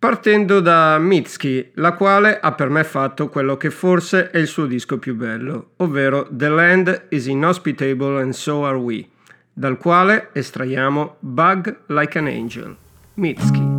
partendo 0.00 0.58
da 0.58 0.98
Mitski, 0.98 1.70
la 1.74 1.92
quale 1.92 2.40
ha 2.40 2.50
per 2.50 2.68
me 2.68 2.82
fatto 2.82 3.28
quello 3.28 3.56
che 3.56 3.70
forse 3.70 4.30
è 4.30 4.38
il 4.38 4.48
suo 4.48 4.66
disco 4.66 4.98
più 4.98 5.14
bello, 5.14 5.74
ovvero 5.76 6.26
The 6.28 6.48
Land 6.48 7.06
is 7.10 7.26
Inhospitable 7.26 8.20
and 8.20 8.32
So 8.32 8.66
Are 8.66 8.76
We, 8.76 9.06
dal 9.52 9.78
quale 9.78 10.30
estraiamo 10.32 11.18
Bug 11.20 11.82
Like 11.86 12.18
an 12.18 12.26
Angel. 12.26 12.76
Mitski. 13.14 13.75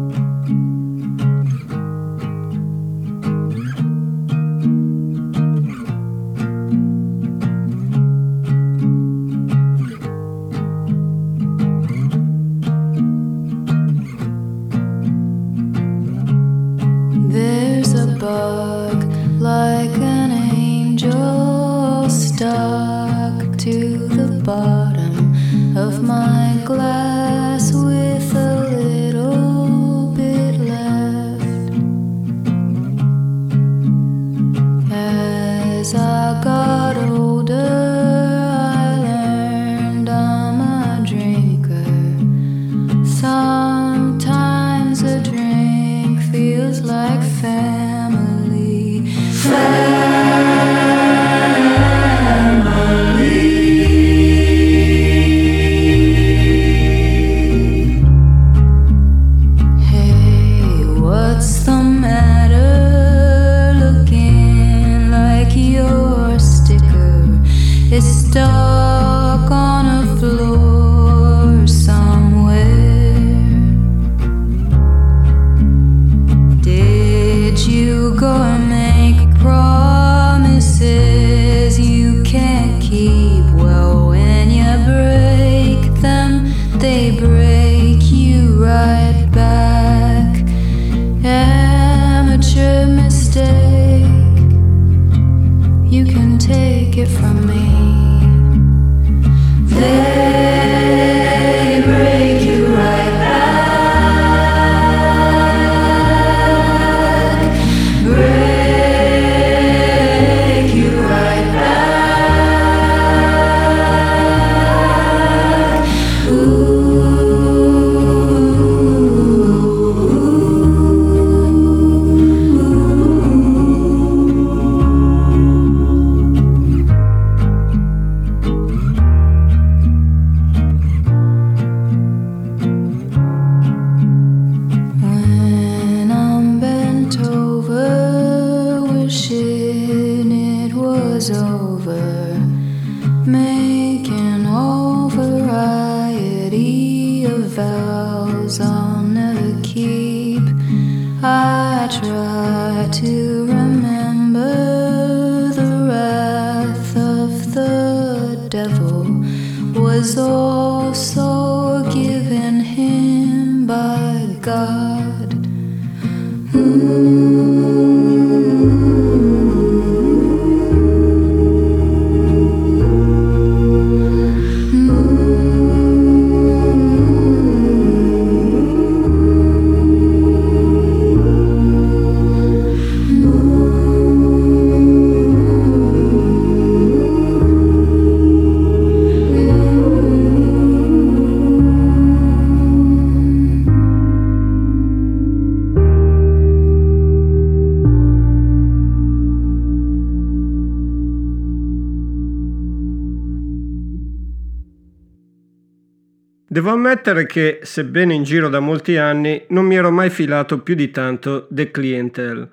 Ammettere 206.88 207.26
che, 207.26 207.60
sebbene 207.64 208.14
in 208.14 208.24
giro 208.24 208.48
da 208.48 208.62
molti 208.62 208.96
anni, 208.96 209.44
non 209.50 209.66
mi 209.66 209.76
ero 209.76 209.92
mai 209.92 210.10
filato 210.10 210.60
più 210.60 210.74
di 210.74 210.90
tanto 210.90 211.46
The 211.50 211.70
Clientele. 211.70 212.48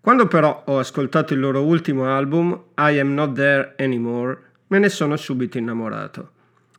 Quando 0.00 0.26
però 0.26 0.64
ho 0.66 0.78
ascoltato 0.78 1.32
il 1.32 1.40
loro 1.40 1.64
ultimo 1.64 2.04
album, 2.04 2.64
I 2.76 2.98
Am 2.98 3.14
Not 3.14 3.32
There 3.34 3.72
Anymore, 3.78 4.36
me 4.66 4.78
ne 4.78 4.90
sono 4.90 5.16
subito 5.16 5.56
innamorato. 5.56 6.32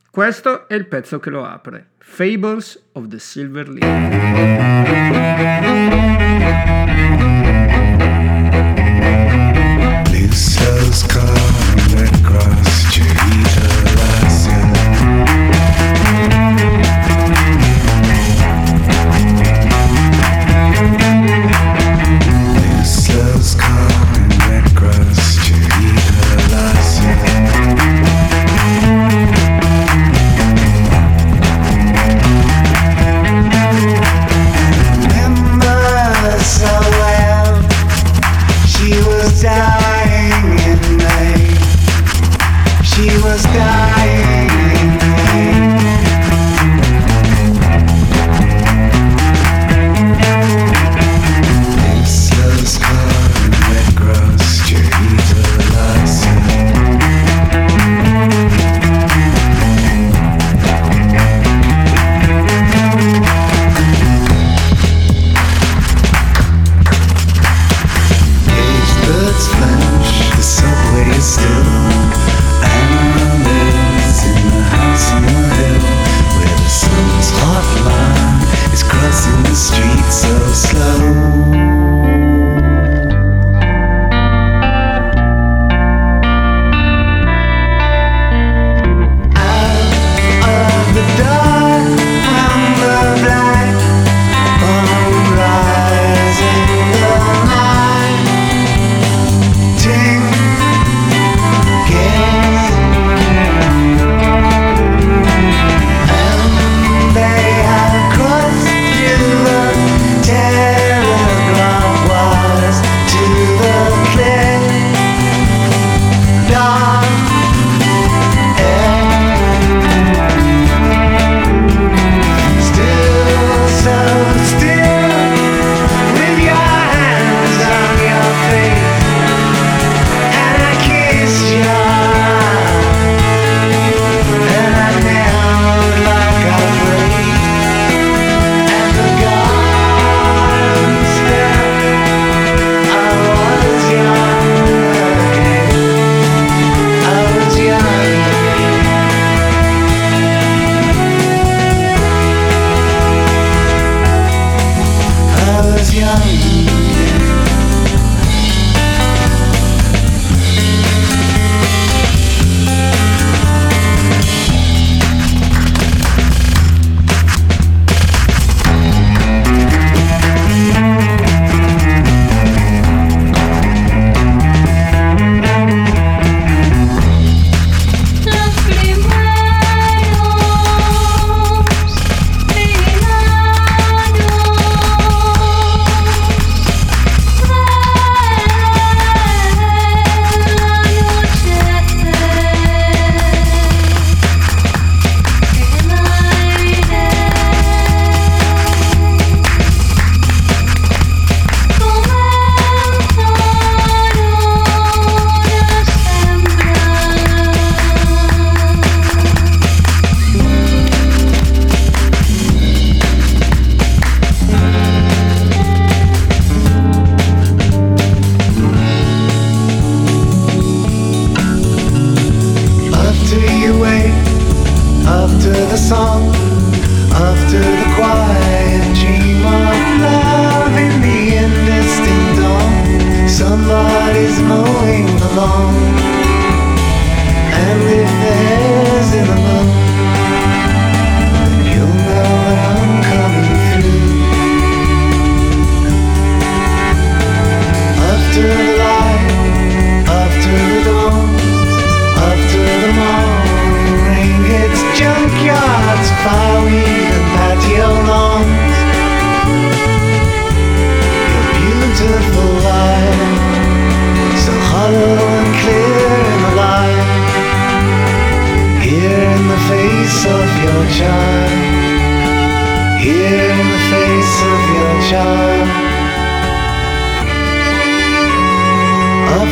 Questo 0.08 0.68
è 0.68 0.74
il 0.74 0.86
pezzo 0.86 1.18
che 1.18 1.30
lo 1.30 1.44
apre, 1.44 1.88
Fables 1.98 2.90
of 2.92 3.08
the 3.08 3.18
Silver 3.18 3.68
Leaf. 3.68 3.88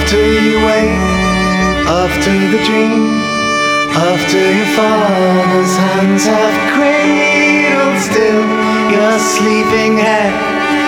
After 0.08 0.24
you 0.24 0.56
wake, 0.64 0.96
after 1.84 2.32
the 2.32 2.64
dream, 2.64 3.12
after 3.92 4.40
your 4.40 4.70
father's 4.72 5.76
hands 5.76 6.24
have 6.24 6.56
cradled 6.72 8.00
still 8.00 8.40
your 8.88 9.18
sleeping 9.20 9.98
head, 9.98 10.32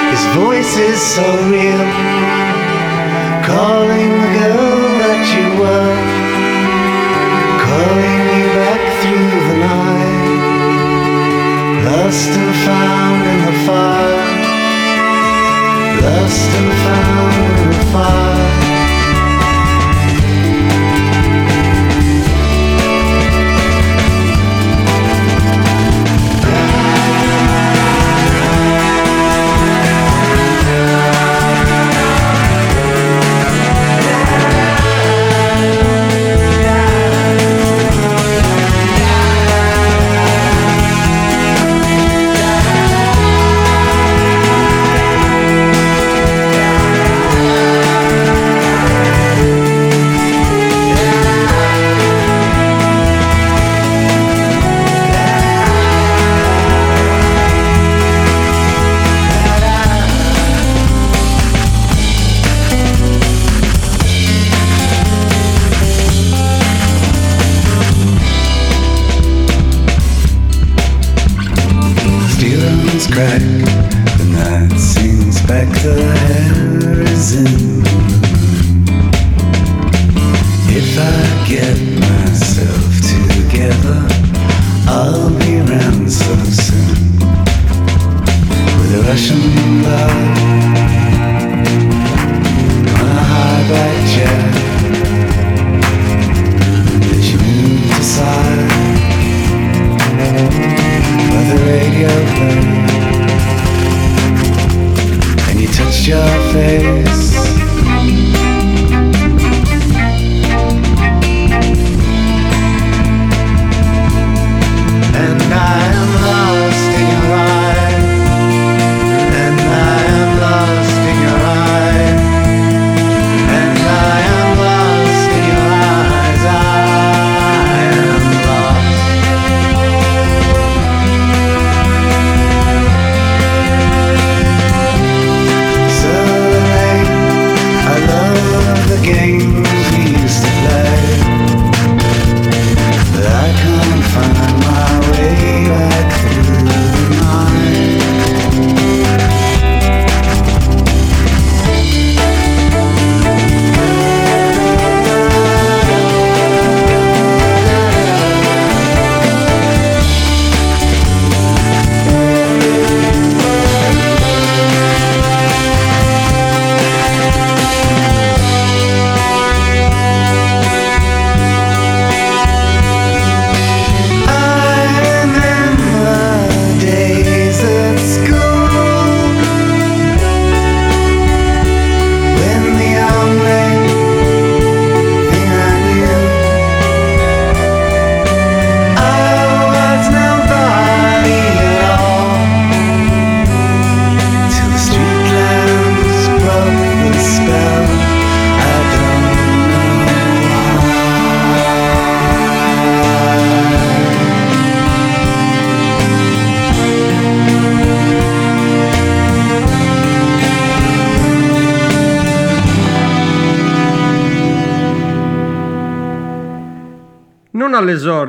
his 0.08 0.24
voice 0.32 0.74
is 0.78 0.98
so 0.98 1.20
real, 1.52 1.84
calling 3.44 4.12
the 4.24 4.30
girl 4.40 4.88
that 5.04 5.22
you 5.36 5.52
were, 5.60 5.96
calling 7.60 8.24
you 8.40 8.48
back 8.56 8.82
through 9.04 9.36
the 9.50 9.56
night, 9.68 10.32
lost 11.84 12.32
and 12.40 12.54
found 12.64 13.22
in 13.28 13.40
the 13.44 13.56
fire, 13.68 14.24
lost 16.08 16.50
and 16.56 16.72
found 16.88 17.36
in 17.60 17.68
the 17.68 17.84
fire. 17.92 18.49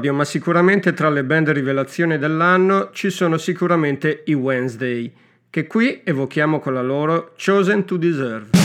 All'esordio, 0.02 0.14
ma 0.14 0.26
sicuramente 0.26 0.93
tra 0.93 1.10
le 1.10 1.24
band 1.24 1.49
rivelazioni 1.49 2.18
dell'anno 2.18 2.89
ci 2.91 3.10
sono 3.10 3.38
sicuramente 3.38 4.24
i 4.26 4.34
Wednesday, 4.34 5.12
che 5.49 5.68
qui 5.68 6.02
evochiamo 6.04 6.60
con 6.60 6.74
la 6.74 6.82
loro 6.82 7.34
Chosen 7.38 7.86
to 7.86 7.97
Deserve. 7.97 8.61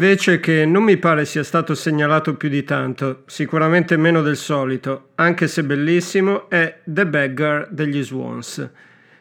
invece 0.00 0.40
che 0.40 0.64
non 0.64 0.84
mi 0.84 0.96
pare 0.96 1.26
sia 1.26 1.44
stato 1.44 1.74
segnalato 1.74 2.34
più 2.34 2.48
di 2.48 2.64
tanto, 2.64 3.24
sicuramente 3.26 3.98
meno 3.98 4.22
del 4.22 4.38
solito, 4.38 5.08
anche 5.16 5.46
se 5.46 5.62
bellissimo, 5.62 6.48
è 6.48 6.78
The 6.84 7.06
Beggar 7.06 7.68
degli 7.70 8.02
Swans. 8.02 8.66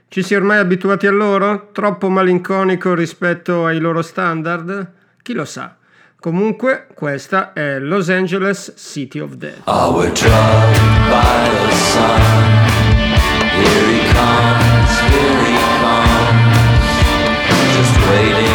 Ci 0.07 0.23
si 0.23 0.34
è 0.34 0.38
ormai 0.38 0.59
abituati 0.59 1.05
a 1.05 1.11
loro? 1.11 1.71
Troppo 1.73 2.07
malinconico 2.07 2.93
rispetto 2.93 3.65
ai 3.65 3.77
loro 3.77 4.01
standard? 4.01 4.91
Chi 5.21 5.34
lo 5.34 5.43
sa. 5.43 5.75
Comunque, 6.17 6.88
questa 6.93 7.51
è 7.51 7.77
Los 7.80 8.09
Angeles 8.09 8.71
City 8.77 9.19
of 9.19 9.34
Death. 9.34 9.63
Our 9.65 10.09
drive 10.13 10.80
by 11.09 11.49
the 11.67 11.75
sun. 11.75 12.21
Here 13.51 13.86
he 13.86 14.13
comes, 14.13 14.99
here 15.11 15.43
he 15.43 15.57
comes. 15.82 16.88
Just 17.75 17.97
waiting. 18.07 18.49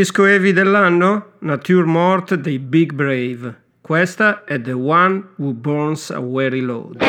Disco 0.00 0.24
heavy 0.24 0.54
dell'anno? 0.54 1.32
Nature 1.40 1.84
Mort 1.84 2.34
dei 2.34 2.58
Big 2.58 2.94
Brave. 2.94 3.54
Questa 3.82 4.44
è 4.44 4.58
The 4.58 4.72
One 4.72 5.24
Who 5.36 5.52
Burns 5.52 6.08
a 6.08 6.20
Weary 6.20 6.60
Load. 6.60 7.04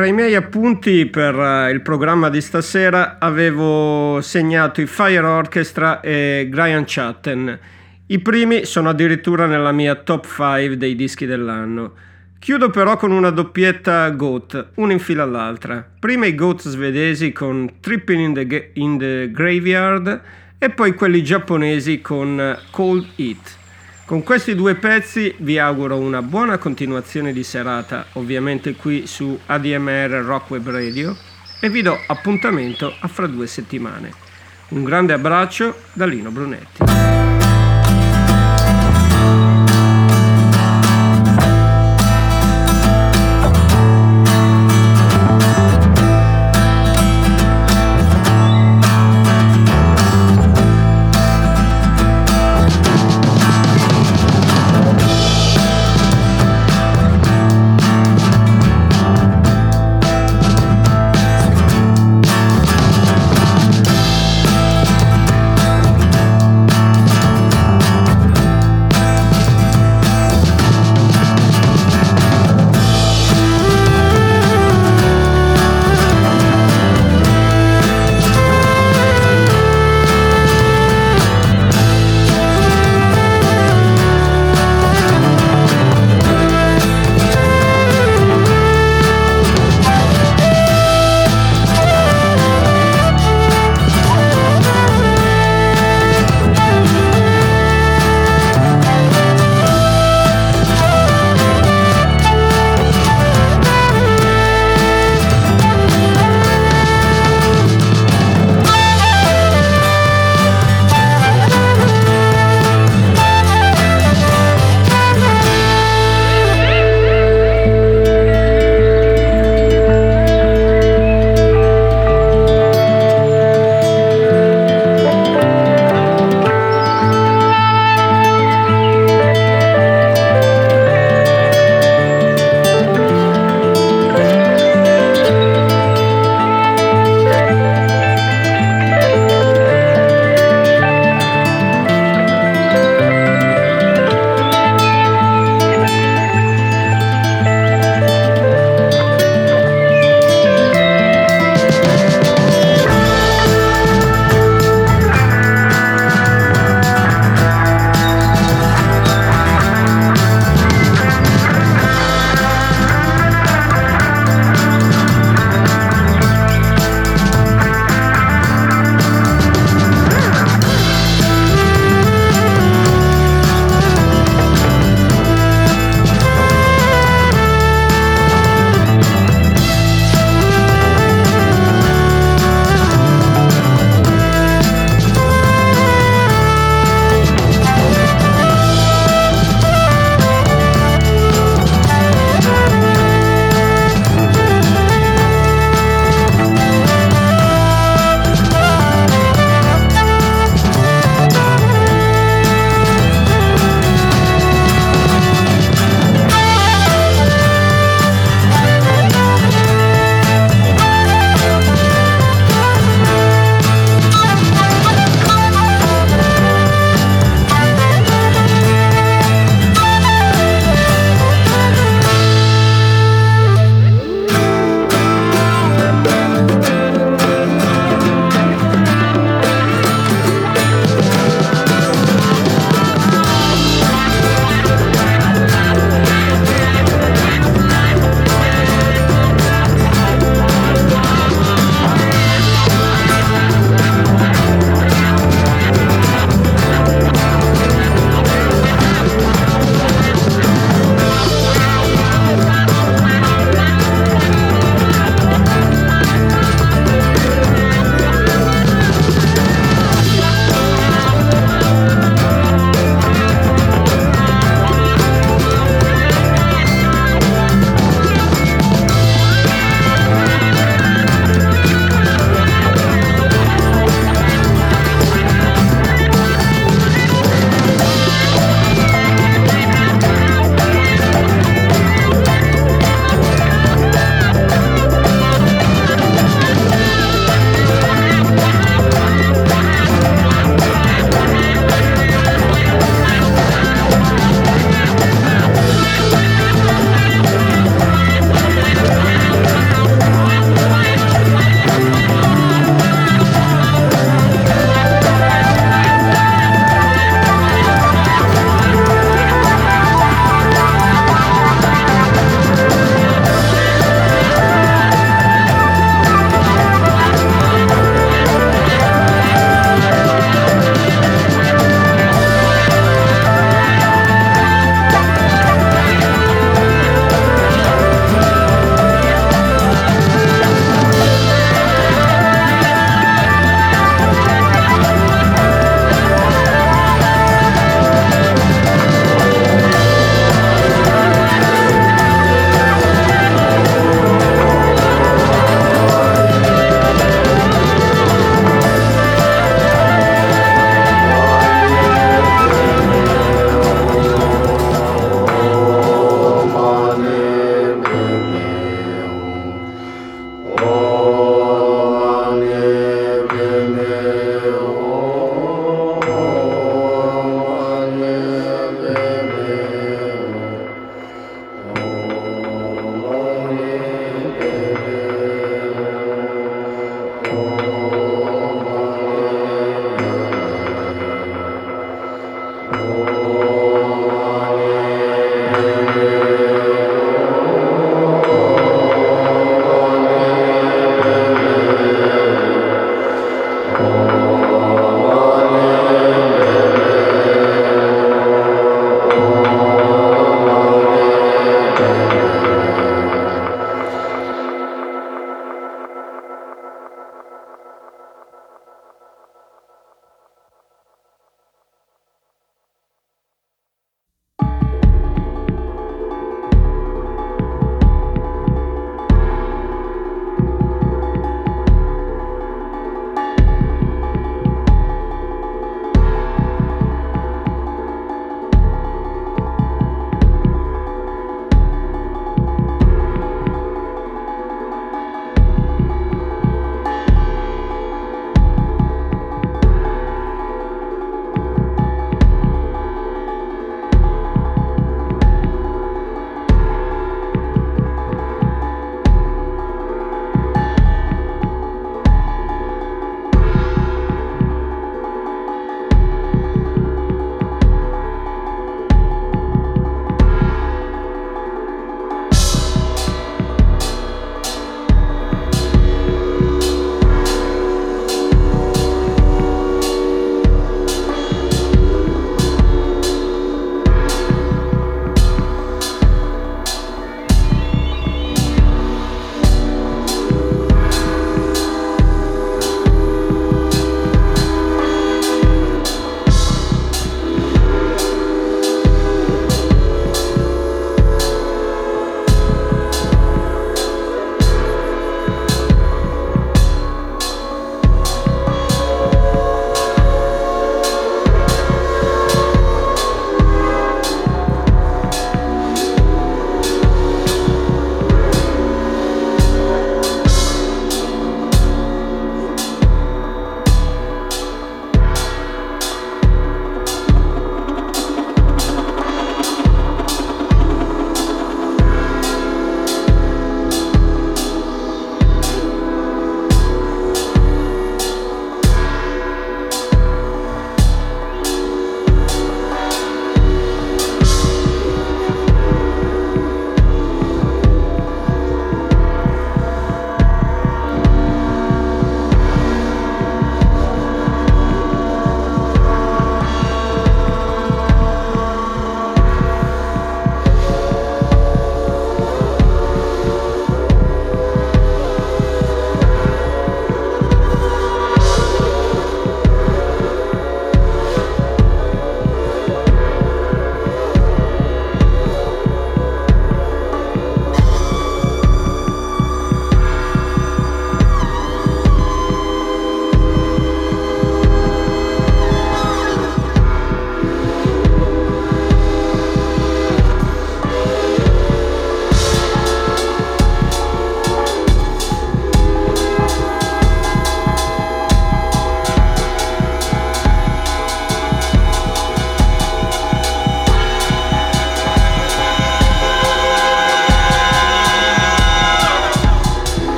Tra 0.00 0.08
i 0.08 0.14
miei 0.14 0.34
appunti 0.34 1.04
per 1.04 1.38
eh, 1.38 1.70
il 1.72 1.82
programma 1.82 2.30
di 2.30 2.40
stasera 2.40 3.18
avevo 3.18 4.22
segnato 4.22 4.80
i 4.80 4.86
Fire 4.86 5.26
Orchestra 5.26 6.00
e 6.00 6.46
Brian 6.48 6.84
Chatten. 6.86 7.58
I 8.06 8.18
primi 8.20 8.64
sono 8.64 8.88
addirittura 8.88 9.44
nella 9.44 9.72
mia 9.72 9.96
top 9.96 10.24
5 10.24 10.78
dei 10.78 10.96
dischi 10.96 11.26
dell'anno. 11.26 11.92
Chiudo 12.38 12.70
però 12.70 12.96
con 12.96 13.10
una 13.10 13.28
doppietta 13.28 14.08
Goat, 14.08 14.70
una 14.76 14.92
in 14.92 15.00
fila 15.00 15.24
all'altra. 15.24 15.86
Prima 15.98 16.24
i 16.24 16.34
Goat 16.34 16.66
svedesi 16.66 17.32
con 17.32 17.70
Tripping 17.80 18.20
in 18.20 18.32
the, 18.32 18.46
Ga- 18.46 18.68
in 18.72 18.96
the 18.96 19.30
Graveyard 19.30 20.22
e 20.56 20.70
poi 20.70 20.94
quelli 20.94 21.22
giapponesi 21.22 22.00
con 22.00 22.58
Cold 22.70 23.06
Eat. 23.16 23.58
Con 24.10 24.24
questi 24.24 24.56
due 24.56 24.74
pezzi 24.74 25.32
vi 25.38 25.60
auguro 25.60 25.96
una 25.96 26.20
buona 26.20 26.58
continuazione 26.58 27.32
di 27.32 27.44
serata, 27.44 28.06
ovviamente 28.14 28.74
qui 28.74 29.06
su 29.06 29.38
ADMR 29.46 30.24
Rock 30.24 30.50
Web 30.50 30.68
Radio, 30.68 31.16
e 31.60 31.70
vi 31.70 31.80
do 31.80 31.96
appuntamento 32.08 32.92
a 32.98 33.06
fra 33.06 33.28
due 33.28 33.46
settimane. 33.46 34.12
Un 34.70 34.82
grande 34.82 35.12
abbraccio 35.12 35.82
da 35.92 36.06
Lino 36.06 36.32
Brunetti. 36.32 37.39